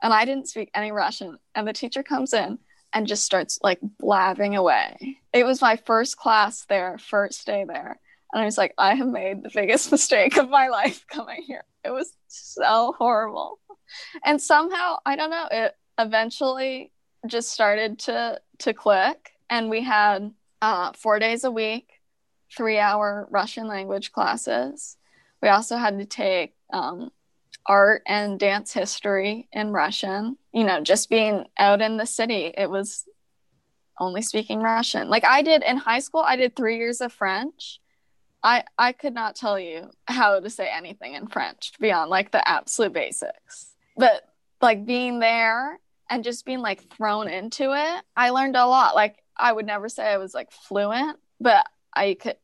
and 0.03 0.13
I 0.13 0.25
didn't 0.25 0.49
speak 0.49 0.71
any 0.75 0.93
Russian. 0.93 1.39
And 1.55 1.67
the 1.67 1.73
teacher 1.73 2.03
comes 2.03 2.33
in 2.33 2.59
and 2.93 3.07
just 3.07 3.25
starts 3.25 3.59
like 3.63 3.79
blabbing 3.83 4.57
away. 4.57 5.19
It 5.33 5.45
was 5.45 5.63
my 5.63 5.77
first 5.77 6.17
class 6.17 6.65
there, 6.67 6.99
first 6.99 7.47
day 7.47 7.65
there. 7.67 7.99
And 8.33 8.43
I 8.43 8.45
was 8.45 8.59
like, 8.59 8.75
I 8.79 8.95
have 8.95 9.09
made 9.09 9.43
the 9.43 9.51
biggest 9.53 9.91
mistake 9.93 10.37
of 10.37 10.49
my 10.49 10.69
life 10.69 11.07
coming 11.09 11.43
here. 11.43 11.65
It 11.85 11.91
was 11.91 12.13
so 12.29 12.95
horrible 12.99 13.59
and 14.25 14.41
somehow 14.41 14.97
i 15.07 15.17
don't 15.17 15.31
know 15.31 15.49
it 15.51 15.77
eventually 15.99 16.91
just 17.27 17.53
started 17.53 17.99
to 18.01 18.41
to 18.59 18.75
click. 18.75 19.33
And 19.51 19.69
we 19.71 19.83
had 19.83 20.33
uh, 20.61 20.93
four 20.93 21.19
days 21.19 21.45
a 21.45 21.51
week 21.51 21.89
three 22.55 22.79
hour 22.79 23.27
russian 23.31 23.67
language 23.67 24.13
classes. 24.13 24.97
We 25.43 25.49
also 25.49 25.77
had 25.77 25.99
to 25.99 26.05
take 26.05 26.55
um, 26.73 27.11
art 27.67 28.03
and 28.07 28.39
dance 28.39 28.73
history 28.73 29.49
in 29.53 29.73
russian. 29.73 30.37
You 30.53 30.65
know 30.65 30.81
just 30.81 31.11
being 31.11 31.47
out 31.59 31.81
in 31.81 31.97
the 31.97 32.07
city 32.07 32.53
it 32.57 32.71
was 32.71 33.05
only 34.01 34.23
speaking 34.23 34.61
russian. 34.61 35.09
Like 35.09 35.25
i 35.25 35.43
did 35.43 35.63
in 35.63 35.77
high 35.77 36.01
school 36.01 36.21
i 36.21 36.37
did 36.37 36.57
three 36.57 36.77
years 36.79 37.01
of 37.01 37.13
french. 37.13 37.81
I 38.43 38.65
I 38.77 38.93
could 38.93 39.15
not 39.15 39.37
tell 39.37 39.59
you 39.59 39.91
how 40.07 40.41
to 40.41 40.51
say 40.51 40.69
anything 40.69 41.15
in 41.15 41.29
French 41.29 41.73
beyond 41.79 42.11
like 42.11 42.33
the 42.33 42.47
absolute 42.47 42.93
basics 42.93 43.72
but 43.97 44.23
like 44.61 44.87
being 44.87 45.19
there 45.19 45.79
and 46.09 46.25
just 46.25 46.45
being 46.45 46.61
like 46.61 46.95
thrown 46.95 47.29
into 47.29 47.73
it, 47.73 48.03
I 48.17 48.31
learned 48.31 48.57
a 48.57 48.67
lot. 48.67 48.95
Like 48.95 49.23
I 49.37 49.53
would 49.53 49.67
never 49.67 49.89
say 49.89 50.05
I 50.05 50.19
was 50.19 50.35
like 50.35 50.51
fluent, 50.51 51.19
but 51.41 51.67
I 51.95 52.15
could 52.21 52.37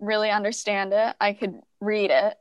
really 0.00 0.30
understand 0.30 0.92
it. 0.92 1.16
I 1.20 1.32
could 1.32 1.60
read 1.80 2.10
it. 2.10 2.34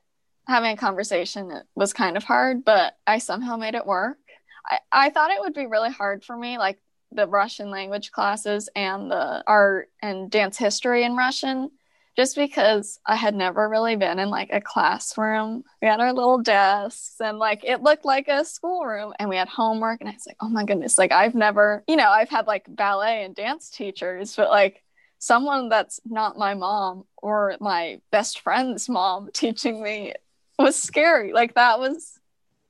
Having 0.47 0.71
a 0.71 0.77
conversation 0.77 1.51
it 1.51 1.63
was 1.75 1.93
kind 1.93 2.17
of 2.17 2.23
hard, 2.23 2.65
but 2.65 2.97
I 3.05 3.19
somehow 3.19 3.57
made 3.57 3.75
it 3.75 3.85
work. 3.85 4.17
I, 4.65 4.79
I 4.91 5.09
thought 5.09 5.31
it 5.31 5.39
would 5.39 5.53
be 5.53 5.67
really 5.67 5.91
hard 5.91 6.23
for 6.23 6.35
me, 6.35 6.57
like 6.57 6.79
the 7.11 7.27
Russian 7.27 7.69
language 7.69 8.11
classes 8.11 8.69
and 8.75 9.11
the 9.11 9.43
art 9.45 9.89
and 10.01 10.31
dance 10.31 10.57
history 10.57 11.03
in 11.03 11.15
Russian, 11.15 11.71
just 12.15 12.35
because 12.35 12.99
I 13.05 13.15
had 13.15 13.35
never 13.35 13.69
really 13.69 13.95
been 13.95 14.19
in 14.19 14.29
like 14.29 14.49
a 14.51 14.61
classroom. 14.61 15.63
We 15.81 15.87
had 15.87 15.99
our 15.99 16.13
little 16.13 16.39
desks 16.39 17.15
and 17.21 17.39
like 17.39 17.63
it 17.63 17.81
looked 17.81 18.05
like 18.05 18.27
a 18.27 18.43
schoolroom 18.43 19.13
and 19.17 19.29
we 19.29 19.37
had 19.37 19.47
homework. 19.47 20.01
And 20.01 20.09
I 20.09 20.13
was 20.13 20.27
like, 20.27 20.37
oh 20.41 20.49
my 20.49 20.65
goodness, 20.65 20.97
like 20.97 21.11
I've 21.11 21.35
never, 21.35 21.83
you 21.87 21.95
know, 21.95 22.09
I've 22.09 22.29
had 22.29 22.47
like 22.47 22.65
ballet 22.67 23.23
and 23.23 23.33
dance 23.33 23.69
teachers, 23.69 24.35
but 24.35 24.49
like 24.49 24.83
someone 25.19 25.69
that's 25.69 26.01
not 26.05 26.37
my 26.37 26.53
mom 26.53 27.05
or 27.17 27.55
my 27.61 28.01
best 28.11 28.41
friend's 28.41 28.89
mom 28.89 29.29
teaching 29.33 29.81
me 29.81 30.13
was 30.59 30.75
scary. 30.75 31.31
Like 31.31 31.55
that 31.55 31.79
was, 31.79 32.19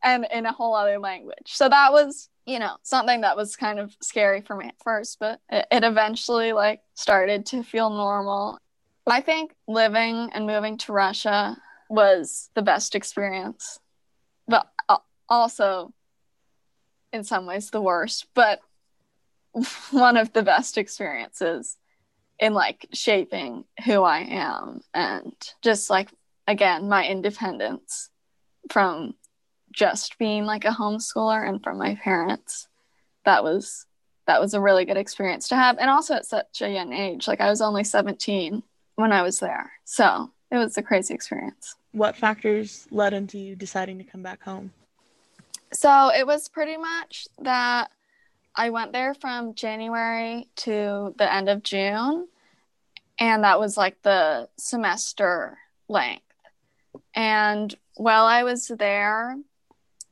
and 0.04 0.26
in 0.32 0.46
a 0.46 0.52
whole 0.52 0.76
other 0.76 1.00
language. 1.00 1.46
So 1.46 1.68
that 1.68 1.92
was 1.92 2.30
you 2.46 2.58
know 2.58 2.76
something 2.82 3.22
that 3.22 3.38
was 3.38 3.56
kind 3.56 3.80
of 3.80 3.96
scary 4.02 4.42
for 4.42 4.56
me 4.56 4.66
at 4.66 4.74
first 4.84 5.20
but 5.20 5.40
it, 5.52 5.64
it 5.72 5.84
eventually 5.84 6.54
like 6.54 6.82
started 6.96 7.46
to 7.46 7.62
feel 7.62 7.92
normal 7.92 8.58
i 9.08 9.22
think 9.22 9.54
living 9.68 10.30
and 10.34 10.46
moving 10.46 10.78
to 10.78 10.94
russia 10.94 11.58
was 11.90 12.50
the 12.56 12.62
best 12.62 12.96
experience 12.96 13.80
but 14.48 14.68
also 15.30 15.94
in 17.14 17.24
some 17.24 17.46
ways 17.46 17.70
the 17.70 17.82
worst 17.82 18.28
but 18.34 18.60
one 19.92 20.18
of 20.18 20.32
the 20.34 20.44
best 20.44 20.78
experiences 20.78 21.78
in 22.40 22.54
like 22.54 22.86
shaping 22.94 23.66
who 23.86 24.04
i 24.04 24.20
am 24.20 24.82
and 24.94 25.34
just 25.62 25.90
like 25.90 26.10
again 26.48 26.88
my 26.88 27.06
independence 27.06 28.10
from 28.70 29.14
just 29.72 30.18
being 30.18 30.46
like 30.46 30.66
a 30.66 30.70
homeschooler 30.70 31.48
and 31.48 31.64
from 31.64 31.78
my 31.78 31.96
parents. 31.96 32.68
That 33.26 33.44
was 33.44 33.86
that 34.28 34.40
was 34.40 34.54
a 34.54 34.62
really 34.62 34.86
good 34.86 34.98
experience 34.98 35.48
to 35.50 35.56
have. 35.56 35.78
And 35.78 35.90
also 35.90 36.16
at 36.16 36.26
such 36.26 36.62
a 36.62 36.70
young 36.70 36.94
age 36.94 37.28
like 37.28 37.42
i 37.42 37.50
was 37.50 37.62
only 37.62 37.84
17 37.84 38.64
when 39.02 39.12
i 39.12 39.22
was 39.22 39.40
there. 39.40 39.72
So 39.84 40.32
it 40.52 40.58
was 40.58 40.78
a 40.78 40.82
crazy 40.82 41.14
experience. 41.14 41.76
What 41.92 42.16
factors 42.16 42.88
led 42.92 43.14
into 43.14 43.38
you 43.38 43.56
deciding 43.56 43.98
to 43.98 44.04
come 44.04 44.24
back 44.24 44.42
home? 44.44 44.72
So 45.74 46.10
it 46.10 46.26
was 46.26 46.48
pretty 46.50 46.78
much 46.78 47.28
that 47.40 47.92
i 48.56 48.70
went 48.70 48.92
there 48.92 49.14
from 49.14 49.54
january 49.54 50.50
to 50.58 51.16
the 51.18 51.34
end 51.34 51.48
of 51.48 51.64
june 51.64 52.28
and 53.18 53.44
that 53.44 53.60
was 53.60 53.78
like 53.78 54.02
the 54.02 54.50
semester 54.58 55.58
length. 55.88 56.24
And 57.14 57.74
while 57.96 58.26
i 58.26 58.44
was 58.44 58.68
there 58.68 59.38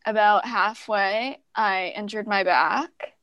about 0.05 0.45
halfway, 0.45 1.39
I 1.55 1.93
injured 1.95 2.27
my 2.27 2.43
back 2.43 3.13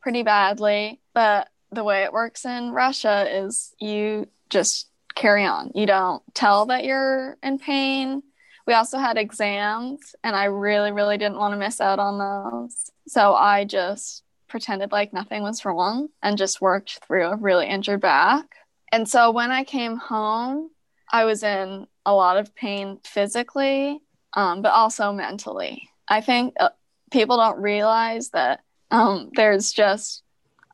pretty 0.00 0.22
badly. 0.22 1.00
But 1.14 1.48
the 1.70 1.84
way 1.84 2.04
it 2.04 2.12
works 2.12 2.44
in 2.44 2.70
Russia 2.70 3.26
is 3.28 3.74
you 3.78 4.28
just 4.50 4.88
carry 5.16 5.44
on. 5.44 5.72
You 5.74 5.86
don't 5.86 6.22
tell 6.34 6.66
that 6.66 6.84
you're 6.84 7.36
in 7.42 7.58
pain. 7.58 8.22
We 8.66 8.74
also 8.74 8.98
had 8.98 9.16
exams, 9.16 10.14
and 10.22 10.36
I 10.36 10.44
really, 10.44 10.92
really 10.92 11.18
didn't 11.18 11.38
want 11.38 11.54
to 11.54 11.58
miss 11.58 11.80
out 11.80 11.98
on 11.98 12.18
those. 12.18 12.90
So 13.08 13.34
I 13.34 13.64
just 13.64 14.22
pretended 14.48 14.92
like 14.92 15.12
nothing 15.12 15.42
was 15.42 15.64
wrong 15.64 16.08
and 16.22 16.38
just 16.38 16.60
worked 16.60 17.00
through 17.04 17.26
a 17.26 17.36
really 17.36 17.66
injured 17.66 18.00
back. 18.00 18.44
And 18.92 19.08
so 19.08 19.30
when 19.32 19.50
I 19.50 19.64
came 19.64 19.96
home, 19.96 20.70
I 21.10 21.24
was 21.24 21.42
in 21.42 21.86
a 22.04 22.14
lot 22.14 22.36
of 22.36 22.54
pain 22.54 22.98
physically, 23.04 24.00
um, 24.34 24.62
but 24.62 24.72
also 24.72 25.12
mentally. 25.12 25.88
I 26.08 26.20
think 26.20 26.54
uh, 26.60 26.70
people 27.10 27.36
don't 27.36 27.60
realize 27.60 28.30
that 28.30 28.60
um, 28.90 29.30
there's 29.34 29.72
just 29.72 30.22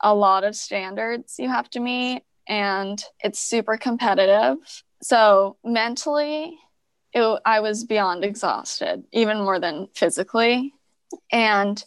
a 0.02 0.14
lot 0.14 0.44
of 0.44 0.56
standards 0.56 1.36
you 1.38 1.48
have 1.48 1.70
to 1.70 1.80
meet 1.80 2.24
and 2.48 3.02
it's 3.22 3.38
super 3.38 3.76
competitive. 3.76 4.56
So 5.02 5.56
mentally, 5.64 6.58
it, 7.12 7.40
I 7.44 7.60
was 7.60 7.84
beyond 7.84 8.24
exhausted, 8.24 9.04
even 9.12 9.38
more 9.38 9.60
than 9.60 9.88
physically. 9.94 10.72
And 11.30 11.82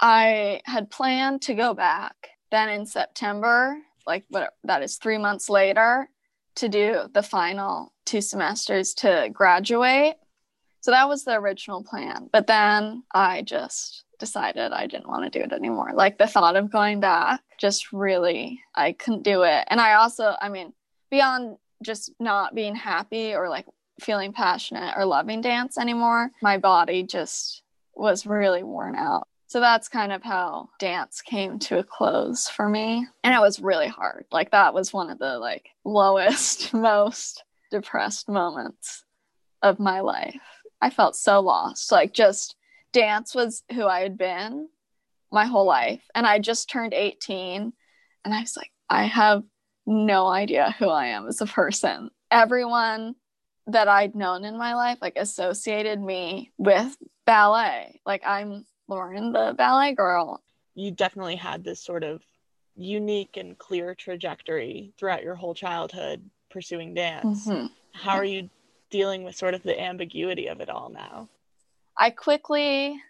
I 0.00 0.62
had 0.64 0.90
planned 0.90 1.42
to 1.42 1.54
go 1.54 1.74
back 1.74 2.28
then 2.50 2.68
in 2.68 2.86
September, 2.86 3.76
like 4.06 4.24
what 4.28 4.54
that 4.64 4.82
is 4.82 4.96
three 4.96 5.18
months 5.18 5.48
later, 5.48 6.08
to 6.56 6.68
do 6.68 7.02
the 7.12 7.22
final 7.22 7.92
two 8.04 8.20
semesters 8.20 8.94
to 8.94 9.30
graduate. 9.32 10.16
So 10.80 10.90
that 10.90 11.08
was 11.08 11.24
the 11.24 11.34
original 11.34 11.84
plan. 11.84 12.28
But 12.32 12.46
then 12.46 13.04
I 13.14 13.42
just 13.42 14.04
decided 14.22 14.70
I 14.70 14.86
didn't 14.86 15.08
want 15.08 15.24
to 15.24 15.36
do 15.36 15.44
it 15.44 15.52
anymore. 15.52 15.90
Like 15.94 16.16
the 16.16 16.28
thought 16.28 16.54
of 16.54 16.70
going 16.70 17.00
back 17.00 17.40
just 17.58 17.92
really, 17.92 18.60
I 18.72 18.92
couldn't 18.92 19.24
do 19.24 19.42
it. 19.42 19.64
And 19.66 19.80
I 19.80 19.94
also, 19.94 20.36
I 20.40 20.48
mean, 20.48 20.72
beyond 21.10 21.56
just 21.82 22.12
not 22.20 22.54
being 22.54 22.76
happy 22.76 23.34
or 23.34 23.48
like 23.48 23.66
feeling 24.00 24.32
passionate 24.32 24.94
or 24.96 25.04
loving 25.06 25.40
dance 25.40 25.76
anymore, 25.76 26.30
my 26.40 26.56
body 26.56 27.02
just 27.02 27.64
was 27.96 28.24
really 28.24 28.62
worn 28.62 28.94
out. 28.94 29.26
So 29.48 29.58
that's 29.58 29.88
kind 29.88 30.12
of 30.12 30.22
how 30.22 30.70
dance 30.78 31.20
came 31.20 31.58
to 31.58 31.80
a 31.80 31.84
close 31.84 32.48
for 32.48 32.68
me. 32.68 33.04
And 33.24 33.34
it 33.34 33.40
was 33.40 33.58
really 33.58 33.88
hard. 33.88 34.24
Like 34.30 34.52
that 34.52 34.72
was 34.72 34.92
one 34.92 35.10
of 35.10 35.18
the 35.18 35.36
like 35.40 35.68
lowest, 35.84 36.72
most 36.72 37.42
depressed 37.72 38.28
moments 38.28 39.02
of 39.62 39.80
my 39.80 39.98
life. 39.98 40.40
I 40.80 40.90
felt 40.90 41.16
so 41.16 41.40
lost. 41.40 41.90
Like 41.90 42.14
just 42.14 42.54
dance 42.92 43.34
was 43.34 43.62
who 43.72 43.86
I 43.86 44.00
had 44.00 44.16
been 44.16 44.68
my 45.30 45.46
whole 45.46 45.66
life. 45.66 46.02
And 46.14 46.26
I 46.26 46.38
just 46.38 46.68
turned 46.68 46.94
18 46.94 47.72
and 48.24 48.34
I 48.34 48.40
was 48.40 48.56
like, 48.56 48.70
I 48.88 49.04
have 49.04 49.42
no 49.86 50.28
idea 50.28 50.74
who 50.78 50.88
I 50.88 51.06
am 51.06 51.26
as 51.26 51.40
a 51.40 51.46
person. 51.46 52.10
Everyone 52.30 53.14
that 53.66 53.88
I'd 53.88 54.14
known 54.14 54.44
in 54.44 54.58
my 54.58 54.74
life 54.74 54.98
like 55.00 55.16
associated 55.16 56.00
me 56.00 56.52
with 56.58 56.96
ballet. 57.26 58.00
Like 58.04 58.22
I'm 58.26 58.66
Lauren, 58.88 59.32
the 59.32 59.54
ballet 59.56 59.94
girl. 59.94 60.42
You 60.74 60.90
definitely 60.90 61.36
had 61.36 61.64
this 61.64 61.82
sort 61.82 62.04
of 62.04 62.22
unique 62.74 63.36
and 63.36 63.56
clear 63.58 63.94
trajectory 63.94 64.92
throughout 64.98 65.22
your 65.22 65.34
whole 65.34 65.54
childhood 65.54 66.28
pursuing 66.50 66.94
dance. 66.94 67.46
Mm-hmm. 67.46 67.66
How 67.92 68.16
are 68.16 68.24
you 68.24 68.48
dealing 68.90 69.24
with 69.24 69.36
sort 69.36 69.54
of 69.54 69.62
the 69.62 69.78
ambiguity 69.80 70.46
of 70.48 70.60
it 70.60 70.68
all 70.68 70.90
now? 70.90 71.28
I 71.98 72.10
quickly 72.10 73.00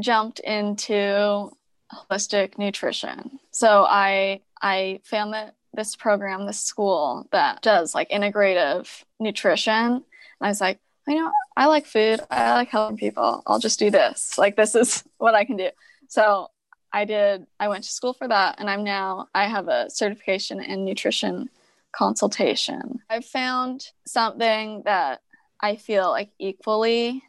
jumped 0.00 0.40
into 0.40 1.50
holistic 1.92 2.58
nutrition. 2.58 3.38
So 3.50 3.84
I 3.88 4.40
I 4.60 5.00
found 5.04 5.34
that 5.34 5.54
this 5.74 5.96
program, 5.96 6.46
this 6.46 6.60
school 6.60 7.26
that 7.32 7.62
does 7.62 7.94
like 7.94 8.10
integrative 8.10 9.04
nutrition. 9.18 9.74
And 9.74 10.02
I 10.40 10.48
was 10.48 10.60
like, 10.60 10.78
you 11.08 11.16
know, 11.16 11.30
I 11.56 11.66
like 11.66 11.86
food. 11.86 12.20
I 12.30 12.52
like 12.52 12.68
helping 12.68 12.96
people. 12.96 13.42
I'll 13.46 13.58
just 13.58 13.78
do 13.78 13.90
this. 13.90 14.38
Like 14.38 14.56
this 14.56 14.74
is 14.74 15.02
what 15.18 15.34
I 15.34 15.44
can 15.44 15.56
do. 15.56 15.70
So 16.08 16.48
I 16.92 17.04
did 17.04 17.46
I 17.58 17.68
went 17.68 17.84
to 17.84 17.90
school 17.90 18.12
for 18.12 18.28
that 18.28 18.56
and 18.58 18.68
I'm 18.68 18.84
now 18.84 19.28
I 19.34 19.46
have 19.46 19.68
a 19.68 19.90
certification 19.90 20.60
in 20.60 20.84
nutrition 20.84 21.48
consultation. 21.92 23.00
I've 23.08 23.24
found 23.24 23.86
something 24.06 24.82
that 24.84 25.20
I 25.60 25.76
feel 25.76 26.10
like 26.10 26.30
equally 26.38 27.22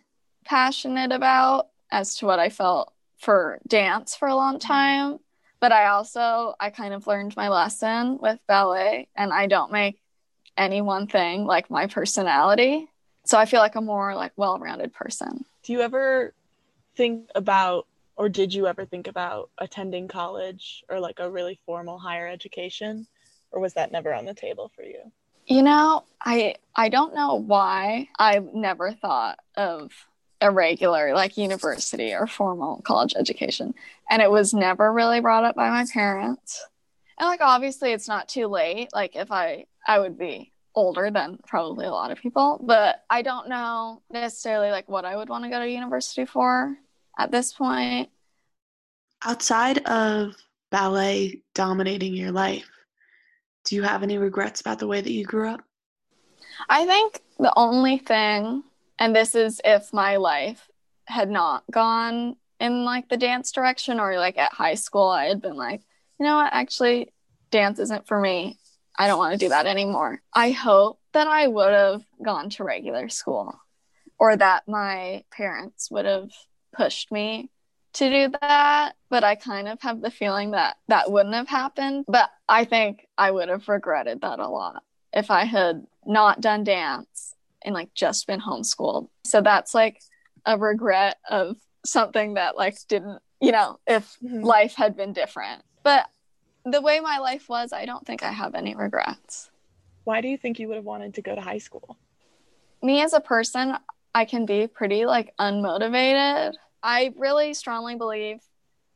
passionate 0.43 1.11
about 1.11 1.69
as 1.91 2.15
to 2.15 2.25
what 2.25 2.39
I 2.39 2.49
felt 2.49 2.93
for 3.17 3.59
dance 3.67 4.15
for 4.15 4.27
a 4.27 4.35
long 4.35 4.55
mm-hmm. 4.55 4.67
time. 4.67 5.19
But 5.59 5.71
I 5.71 5.87
also, 5.87 6.55
I 6.59 6.69
kind 6.71 6.93
of 6.93 7.07
learned 7.07 7.37
my 7.37 7.47
lesson 7.47 8.17
with 8.21 8.37
ballet, 8.47 9.07
and 9.15 9.31
I 9.31 9.47
don't 9.47 9.71
make 9.71 9.97
any 10.57 10.81
one 10.81 11.07
thing 11.07 11.45
like 11.45 11.69
my 11.69 11.87
personality. 11.87 12.89
So 13.25 13.37
I 13.37 13.45
feel 13.45 13.61
like 13.61 13.75
a 13.75 13.81
more 13.81 14.13
like 14.13 14.33
well-rounded 14.35 14.93
person. 14.93 15.45
Do 15.63 15.71
you 15.71 15.81
ever 15.81 16.33
think 16.95 17.29
about 17.33 17.87
or 18.15 18.29
did 18.29 18.53
you 18.53 18.67
ever 18.67 18.85
think 18.85 19.07
about 19.07 19.49
attending 19.57 20.07
college 20.07 20.83
or 20.87 20.99
like 20.99 21.19
a 21.19 21.29
really 21.29 21.59
formal 21.65 21.97
higher 21.97 22.27
education? 22.27 23.07
or 23.53 23.61
was 23.61 23.73
that 23.75 23.91
never 23.91 24.13
on 24.13 24.25
the 24.25 24.33
table 24.33 24.69
for 24.75 24.83
you? 24.83 24.99
You 25.45 25.61
know, 25.61 26.03
I 26.21 26.55
I 26.75 26.89
don't 26.89 27.13
know 27.13 27.35
why 27.35 28.09
I 28.17 28.39
never 28.53 28.91
thought 28.91 29.39
of 29.55 29.91
a 30.43 30.51
regular 30.51 31.13
like 31.13 31.37
university 31.37 32.13
or 32.13 32.27
formal 32.27 32.81
college 32.81 33.13
education 33.17 33.73
and 34.09 34.21
it 34.21 34.29
was 34.29 34.53
never 34.53 34.91
really 34.91 35.21
brought 35.21 35.45
up 35.45 35.55
by 35.55 35.69
my 35.69 35.85
parents. 35.91 36.61
And 37.17 37.27
like 37.27 37.41
obviously 37.41 37.93
it's 37.93 38.07
not 38.09 38.27
too 38.27 38.47
late 38.47 38.89
like 38.93 39.15
if 39.15 39.31
I 39.31 39.65
I 39.87 39.99
would 39.99 40.17
be 40.17 40.51
older 40.75 41.09
than 41.09 41.39
probably 41.47 41.85
a 41.85 41.91
lot 41.91 42.11
of 42.11 42.17
people, 42.17 42.59
but 42.61 43.03
I 43.09 43.21
don't 43.21 43.47
know 43.47 44.01
necessarily 44.11 44.69
like 44.69 44.89
what 44.89 45.05
I 45.05 45.15
would 45.15 45.29
want 45.29 45.45
to 45.45 45.49
go 45.49 45.59
to 45.59 45.69
university 45.69 46.25
for 46.25 46.75
at 47.17 47.31
this 47.31 47.53
point. 47.53 48.09
Outside 49.23 49.77
of 49.87 50.35
ballet 50.71 51.41
dominating 51.53 52.15
your 52.15 52.31
life, 52.31 52.69
do 53.63 53.75
you 53.75 53.83
have 53.83 54.03
any 54.03 54.17
regrets 54.17 54.59
about 54.59 54.79
the 54.79 54.87
way 54.87 54.99
that 54.99 55.11
you 55.11 55.23
grew 55.23 55.49
up? 55.49 55.61
I 56.67 56.85
think 56.85 57.21
the 57.39 57.53
only 57.55 57.97
thing, 57.97 58.63
and 58.99 59.15
this 59.15 59.35
is 59.35 59.61
if 59.63 59.91
my 59.93 60.17
life 60.17 60.69
had 61.05 61.29
not 61.29 61.63
gone 61.71 62.35
in 62.59 62.85
like 62.85 63.09
the 63.09 63.17
dance 63.17 63.51
direction 63.51 63.99
or 63.99 64.17
like 64.17 64.37
at 64.37 64.53
high 64.53 64.75
school 64.75 65.09
I 65.09 65.25
had 65.25 65.41
been 65.41 65.55
like, 65.55 65.81
you 66.19 66.25
know 66.25 66.37
what, 66.37 66.53
actually 66.53 67.13
dance 67.51 67.79
isn't 67.79 68.07
for 68.07 68.19
me. 68.19 68.57
I 68.97 69.07
don't 69.07 69.17
want 69.17 69.33
to 69.33 69.45
do 69.45 69.49
that 69.49 69.65
anymore. 69.65 70.21
I 70.33 70.51
hope 70.51 70.99
that 71.13 71.27
I 71.27 71.47
would 71.47 71.73
have 71.73 72.03
gone 72.23 72.49
to 72.51 72.63
regular 72.63 73.09
school 73.09 73.59
or 74.19 74.35
that 74.37 74.67
my 74.67 75.23
parents 75.31 75.89
would 75.89 76.05
have 76.05 76.29
pushed 76.73 77.11
me 77.11 77.49
to 77.93 78.09
do 78.09 78.37
that. 78.41 78.93
But 79.09 79.23
I 79.23 79.35
kind 79.35 79.67
of 79.67 79.81
have 79.81 80.01
the 80.01 80.11
feeling 80.11 80.51
that 80.51 80.77
that 80.87 81.11
wouldn't 81.11 81.35
have 81.35 81.47
happened. 81.47 82.05
But 82.07 82.29
I 82.47 82.65
think 82.65 83.07
I 83.17 83.31
would 83.31 83.49
have 83.49 83.67
regretted 83.67 84.21
that 84.21 84.39
a 84.39 84.47
lot 84.47 84.83
if 85.11 85.31
I 85.31 85.45
had 85.45 85.85
not 86.05 86.41
done 86.41 86.63
dance 86.63 87.35
and 87.65 87.73
like 87.73 87.93
just 87.93 88.27
been 88.27 88.41
homeschooled. 88.41 89.09
So 89.25 89.41
that's 89.41 89.73
like 89.73 90.01
a 90.45 90.57
regret 90.57 91.17
of 91.29 91.57
something 91.85 92.35
that 92.35 92.57
like 92.57 92.77
didn't, 92.87 93.21
you 93.41 93.51
know, 93.51 93.79
if 93.87 94.17
mm-hmm. 94.23 94.41
life 94.41 94.75
had 94.75 94.95
been 94.95 95.13
different. 95.13 95.63
But 95.83 96.07
the 96.65 96.81
way 96.81 96.99
my 96.99 97.19
life 97.19 97.49
was, 97.49 97.73
I 97.73 97.85
don't 97.85 98.05
think 98.05 98.23
I 98.23 98.31
have 98.31 98.55
any 98.55 98.75
regrets. 98.75 99.49
Why 100.03 100.21
do 100.21 100.27
you 100.27 100.37
think 100.37 100.59
you 100.59 100.67
would 100.67 100.77
have 100.77 100.85
wanted 100.85 101.13
to 101.15 101.21
go 101.21 101.35
to 101.35 101.41
high 101.41 101.57
school? 101.57 101.97
Me 102.81 103.01
as 103.01 103.13
a 103.13 103.21
person, 103.21 103.77
I 104.13 104.25
can 104.25 104.45
be 104.45 104.67
pretty 104.67 105.05
like 105.05 105.33
unmotivated. 105.39 106.53
I 106.81 107.13
really 107.17 107.53
strongly 107.53 107.95
believe 107.95 108.39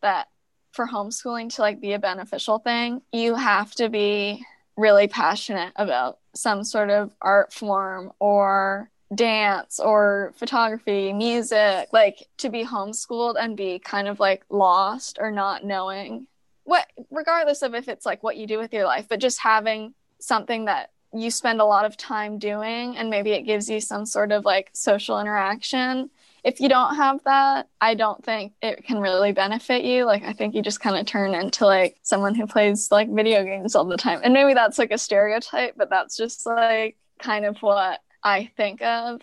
that 0.01 0.27
for 0.73 0.85
homeschooling 0.85 1.53
to 1.55 1.61
like 1.61 1.81
be 1.81 1.93
a 1.93 1.99
beneficial 1.99 2.59
thing, 2.59 3.01
you 3.11 3.35
have 3.35 3.73
to 3.75 3.89
be 3.89 4.45
really 4.75 5.07
passionate 5.07 5.73
about 5.75 6.19
some 6.37 6.63
sort 6.63 6.89
of 6.89 7.11
art 7.21 7.53
form 7.53 8.11
or 8.19 8.89
dance 9.13 9.79
or 9.79 10.33
photography, 10.37 11.13
music, 11.13 11.89
like 11.91 12.27
to 12.37 12.49
be 12.49 12.63
homeschooled 12.65 13.35
and 13.39 13.55
be 13.55 13.79
kind 13.79 14.07
of 14.07 14.19
like 14.19 14.43
lost 14.49 15.17
or 15.19 15.31
not 15.31 15.63
knowing 15.63 16.27
what 16.67 16.85
regardless 17.11 17.61
of 17.61 17.73
if 17.73 17.87
it's 17.87 18.05
like 18.05 18.21
what 18.21 18.35
you 18.35 18.45
do 18.45 18.57
with 18.57 18.73
your 18.73 18.85
life, 18.85 19.07
but 19.07 19.19
just 19.19 19.39
having 19.39 19.93
something 20.19 20.65
that 20.65 20.91
you 21.13 21.31
spend 21.31 21.61
a 21.61 21.65
lot 21.65 21.85
of 21.85 21.95
time 21.95 22.37
doing 22.37 22.97
and 22.97 23.09
maybe 23.09 23.31
it 23.31 23.43
gives 23.43 23.69
you 23.69 23.79
some 23.79 24.05
sort 24.05 24.33
of 24.33 24.43
like 24.43 24.69
social 24.73 25.19
interaction. 25.19 26.09
If 26.43 26.59
you 26.59 26.69
don't 26.69 26.95
have 26.95 27.23
that, 27.25 27.67
I 27.81 27.93
don't 27.95 28.23
think 28.23 28.53
it 28.61 28.85
can 28.85 28.99
really 28.99 29.31
benefit 29.31 29.83
you. 29.83 30.05
Like 30.05 30.23
I 30.23 30.33
think 30.33 30.55
you 30.55 30.61
just 30.61 30.79
kind 30.79 30.95
of 30.95 31.05
turn 31.05 31.33
into 31.33 31.65
like 31.65 31.97
someone 32.03 32.35
who 32.35 32.47
plays 32.47 32.91
like 32.91 33.09
video 33.13 33.43
games 33.43 33.75
all 33.75 33.85
the 33.85 33.97
time. 33.97 34.21
And 34.23 34.33
maybe 34.33 34.53
that's 34.53 34.77
like 34.77 34.91
a 34.91 34.97
stereotype, 34.97 35.75
but 35.75 35.89
that's 35.89 36.15
just 36.15 36.45
like 36.45 36.97
kind 37.19 37.45
of 37.45 37.57
what 37.59 37.99
I 38.23 38.51
think 38.55 38.81
of. 38.81 39.21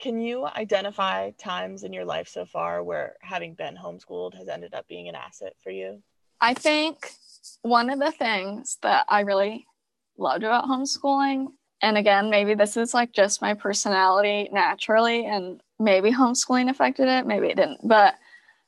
Can 0.00 0.20
you 0.20 0.46
identify 0.46 1.30
times 1.32 1.82
in 1.84 1.92
your 1.92 2.06
life 2.06 2.28
so 2.28 2.46
far 2.46 2.82
where 2.82 3.16
having 3.20 3.54
been 3.54 3.76
homeschooled 3.76 4.34
has 4.34 4.48
ended 4.48 4.72
up 4.72 4.88
being 4.88 5.08
an 5.08 5.14
asset 5.14 5.54
for 5.62 5.70
you? 5.70 6.02
I 6.40 6.54
think 6.54 7.12
one 7.62 7.90
of 7.90 7.98
the 7.98 8.12
things 8.12 8.78
that 8.82 9.04
I 9.08 9.20
really 9.20 9.66
loved 10.16 10.42
about 10.42 10.64
homeschooling, 10.64 11.48
and 11.82 11.98
again, 11.98 12.30
maybe 12.30 12.54
this 12.54 12.78
is 12.78 12.94
like 12.94 13.12
just 13.12 13.42
my 13.42 13.52
personality 13.52 14.48
naturally, 14.50 15.26
and 15.26 15.60
maybe 15.80 16.12
homeschooling 16.12 16.70
affected 16.70 17.08
it, 17.08 17.26
maybe 17.26 17.48
it 17.48 17.56
didn't, 17.56 17.80
but 17.82 18.14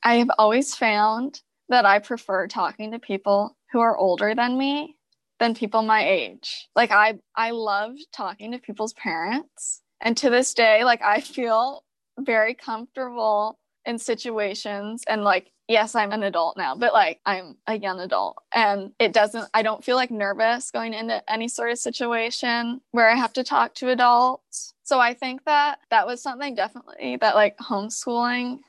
I 0.03 0.15
have 0.15 0.31
always 0.37 0.75
found 0.75 1.41
that 1.69 1.85
I 1.85 1.99
prefer 1.99 2.47
talking 2.47 2.91
to 2.91 2.99
people 2.99 3.55
who 3.71 3.79
are 3.79 3.97
older 3.97 4.35
than 4.35 4.57
me 4.57 4.97
than 5.39 5.55
people 5.55 5.81
my 5.81 6.07
age. 6.07 6.67
Like 6.75 6.91
I 6.91 7.19
I 7.35 7.51
loved 7.51 8.05
talking 8.11 8.51
to 8.51 8.59
people's 8.59 8.93
parents. 8.93 9.81
And 10.01 10.17
to 10.17 10.29
this 10.29 10.53
day, 10.53 10.83
like 10.83 11.01
I 11.01 11.21
feel 11.21 11.83
very 12.19 12.53
comfortable 12.53 13.57
in 13.85 13.97
situations 13.97 15.03
and 15.07 15.23
like 15.23 15.53
yes, 15.67 15.95
I'm 15.95 16.11
an 16.11 16.23
adult 16.23 16.57
now, 16.57 16.75
but 16.75 16.93
like 16.93 17.19
I'm 17.25 17.55
a 17.67 17.77
young 17.77 17.99
adult 17.99 18.37
and 18.53 18.91
it 18.99 19.13
doesn't, 19.13 19.47
I 19.53 19.61
don't 19.61 19.83
feel 19.83 19.95
like 19.95 20.11
nervous 20.11 20.71
going 20.71 20.93
into 20.93 21.23
any 21.31 21.47
sort 21.47 21.71
of 21.71 21.79
situation 21.79 22.81
where 22.91 23.09
I 23.09 23.15
have 23.15 23.33
to 23.33 23.43
talk 23.43 23.73
to 23.75 23.89
adults. 23.89 24.72
So 24.83 24.99
I 24.99 25.13
think 25.13 25.45
that 25.45 25.79
that 25.89 26.05
was 26.05 26.21
something 26.21 26.55
definitely 26.55 27.17
that 27.17 27.35
like 27.35 27.57
homeschooling, 27.57 28.59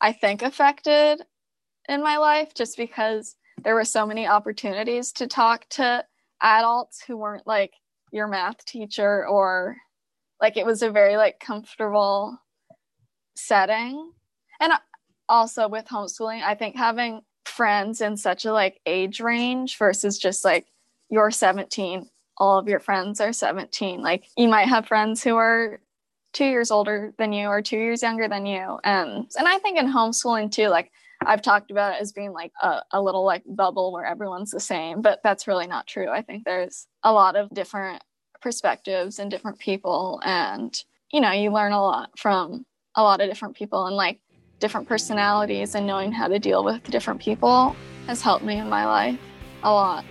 I 0.00 0.12
think 0.12 0.42
affected 0.42 1.20
in 1.88 2.02
my 2.02 2.16
life 2.16 2.54
just 2.54 2.76
because 2.76 3.36
there 3.62 3.74
were 3.74 3.84
so 3.84 4.06
many 4.06 4.26
opportunities 4.26 5.12
to 5.12 5.26
talk 5.26 5.68
to 5.70 6.04
adults 6.40 7.02
who 7.02 7.16
weren't 7.16 7.46
like 7.46 7.74
your 8.12 8.28
math 8.28 8.64
teacher 8.64 9.26
or 9.26 9.76
like 10.40 10.56
it 10.56 10.66
was 10.66 10.82
a 10.82 10.90
very 10.90 11.16
like 11.16 11.40
comfortable 11.40 12.38
setting. 13.34 14.12
And 14.60 14.72
also 15.28 15.68
with 15.68 15.86
homeschooling, 15.86 16.42
I 16.42 16.54
think 16.54 16.76
having 16.76 17.22
friends 17.44 18.00
in 18.00 18.16
such 18.16 18.44
a 18.44 18.52
like 18.52 18.80
age 18.86 19.20
range 19.20 19.76
versus 19.76 20.18
just 20.18 20.44
like 20.44 20.66
you're 21.10 21.30
17, 21.30 22.08
all 22.38 22.58
of 22.58 22.68
your 22.68 22.80
friends 22.80 23.20
are 23.20 23.32
17. 23.32 24.02
Like 24.02 24.24
you 24.36 24.48
might 24.48 24.68
have 24.68 24.86
friends 24.86 25.22
who 25.22 25.36
are 25.36 25.80
two 26.32 26.44
years 26.44 26.70
older 26.70 27.14
than 27.16 27.32
you 27.32 27.46
or 27.46 27.62
two 27.62 27.76
years 27.76 28.02
younger 28.02 28.28
than 28.28 28.44
you. 28.46 28.78
And 28.84 29.30
and 29.38 29.48
I 29.48 29.58
think 29.58 29.78
in 29.78 29.86
homeschooling 29.86 30.50
too, 30.50 30.68
like 30.68 30.90
I've 31.24 31.42
talked 31.42 31.70
about 31.70 31.94
it 31.94 32.02
as 32.02 32.12
being 32.12 32.32
like 32.32 32.52
a, 32.60 32.82
a 32.92 33.00
little 33.00 33.24
like 33.24 33.42
bubble 33.46 33.92
where 33.92 34.04
everyone's 34.04 34.50
the 34.50 34.60
same, 34.60 35.00
but 35.00 35.20
that's 35.22 35.46
really 35.46 35.66
not 35.66 35.86
true. 35.86 36.08
I 36.08 36.22
think 36.22 36.44
there's 36.44 36.86
a 37.02 37.12
lot 37.12 37.36
of 37.36 37.50
different 37.50 38.02
perspectives 38.42 39.18
and 39.18 39.30
different 39.30 39.58
people 39.58 40.20
and 40.24 40.78
you 41.12 41.20
know, 41.20 41.30
you 41.30 41.52
learn 41.52 41.72
a 41.72 41.80
lot 41.80 42.10
from 42.18 42.66
a 42.96 43.02
lot 43.02 43.20
of 43.20 43.28
different 43.28 43.54
people 43.54 43.86
and 43.86 43.94
like 43.94 44.20
different 44.58 44.88
personalities 44.88 45.74
and 45.76 45.86
knowing 45.86 46.10
how 46.10 46.26
to 46.26 46.38
deal 46.38 46.64
with 46.64 46.82
different 46.84 47.20
people 47.20 47.76
has 48.06 48.20
helped 48.20 48.44
me 48.44 48.58
in 48.58 48.68
my 48.68 48.84
life 48.84 49.18
a 49.62 49.70
lot. 49.70 50.04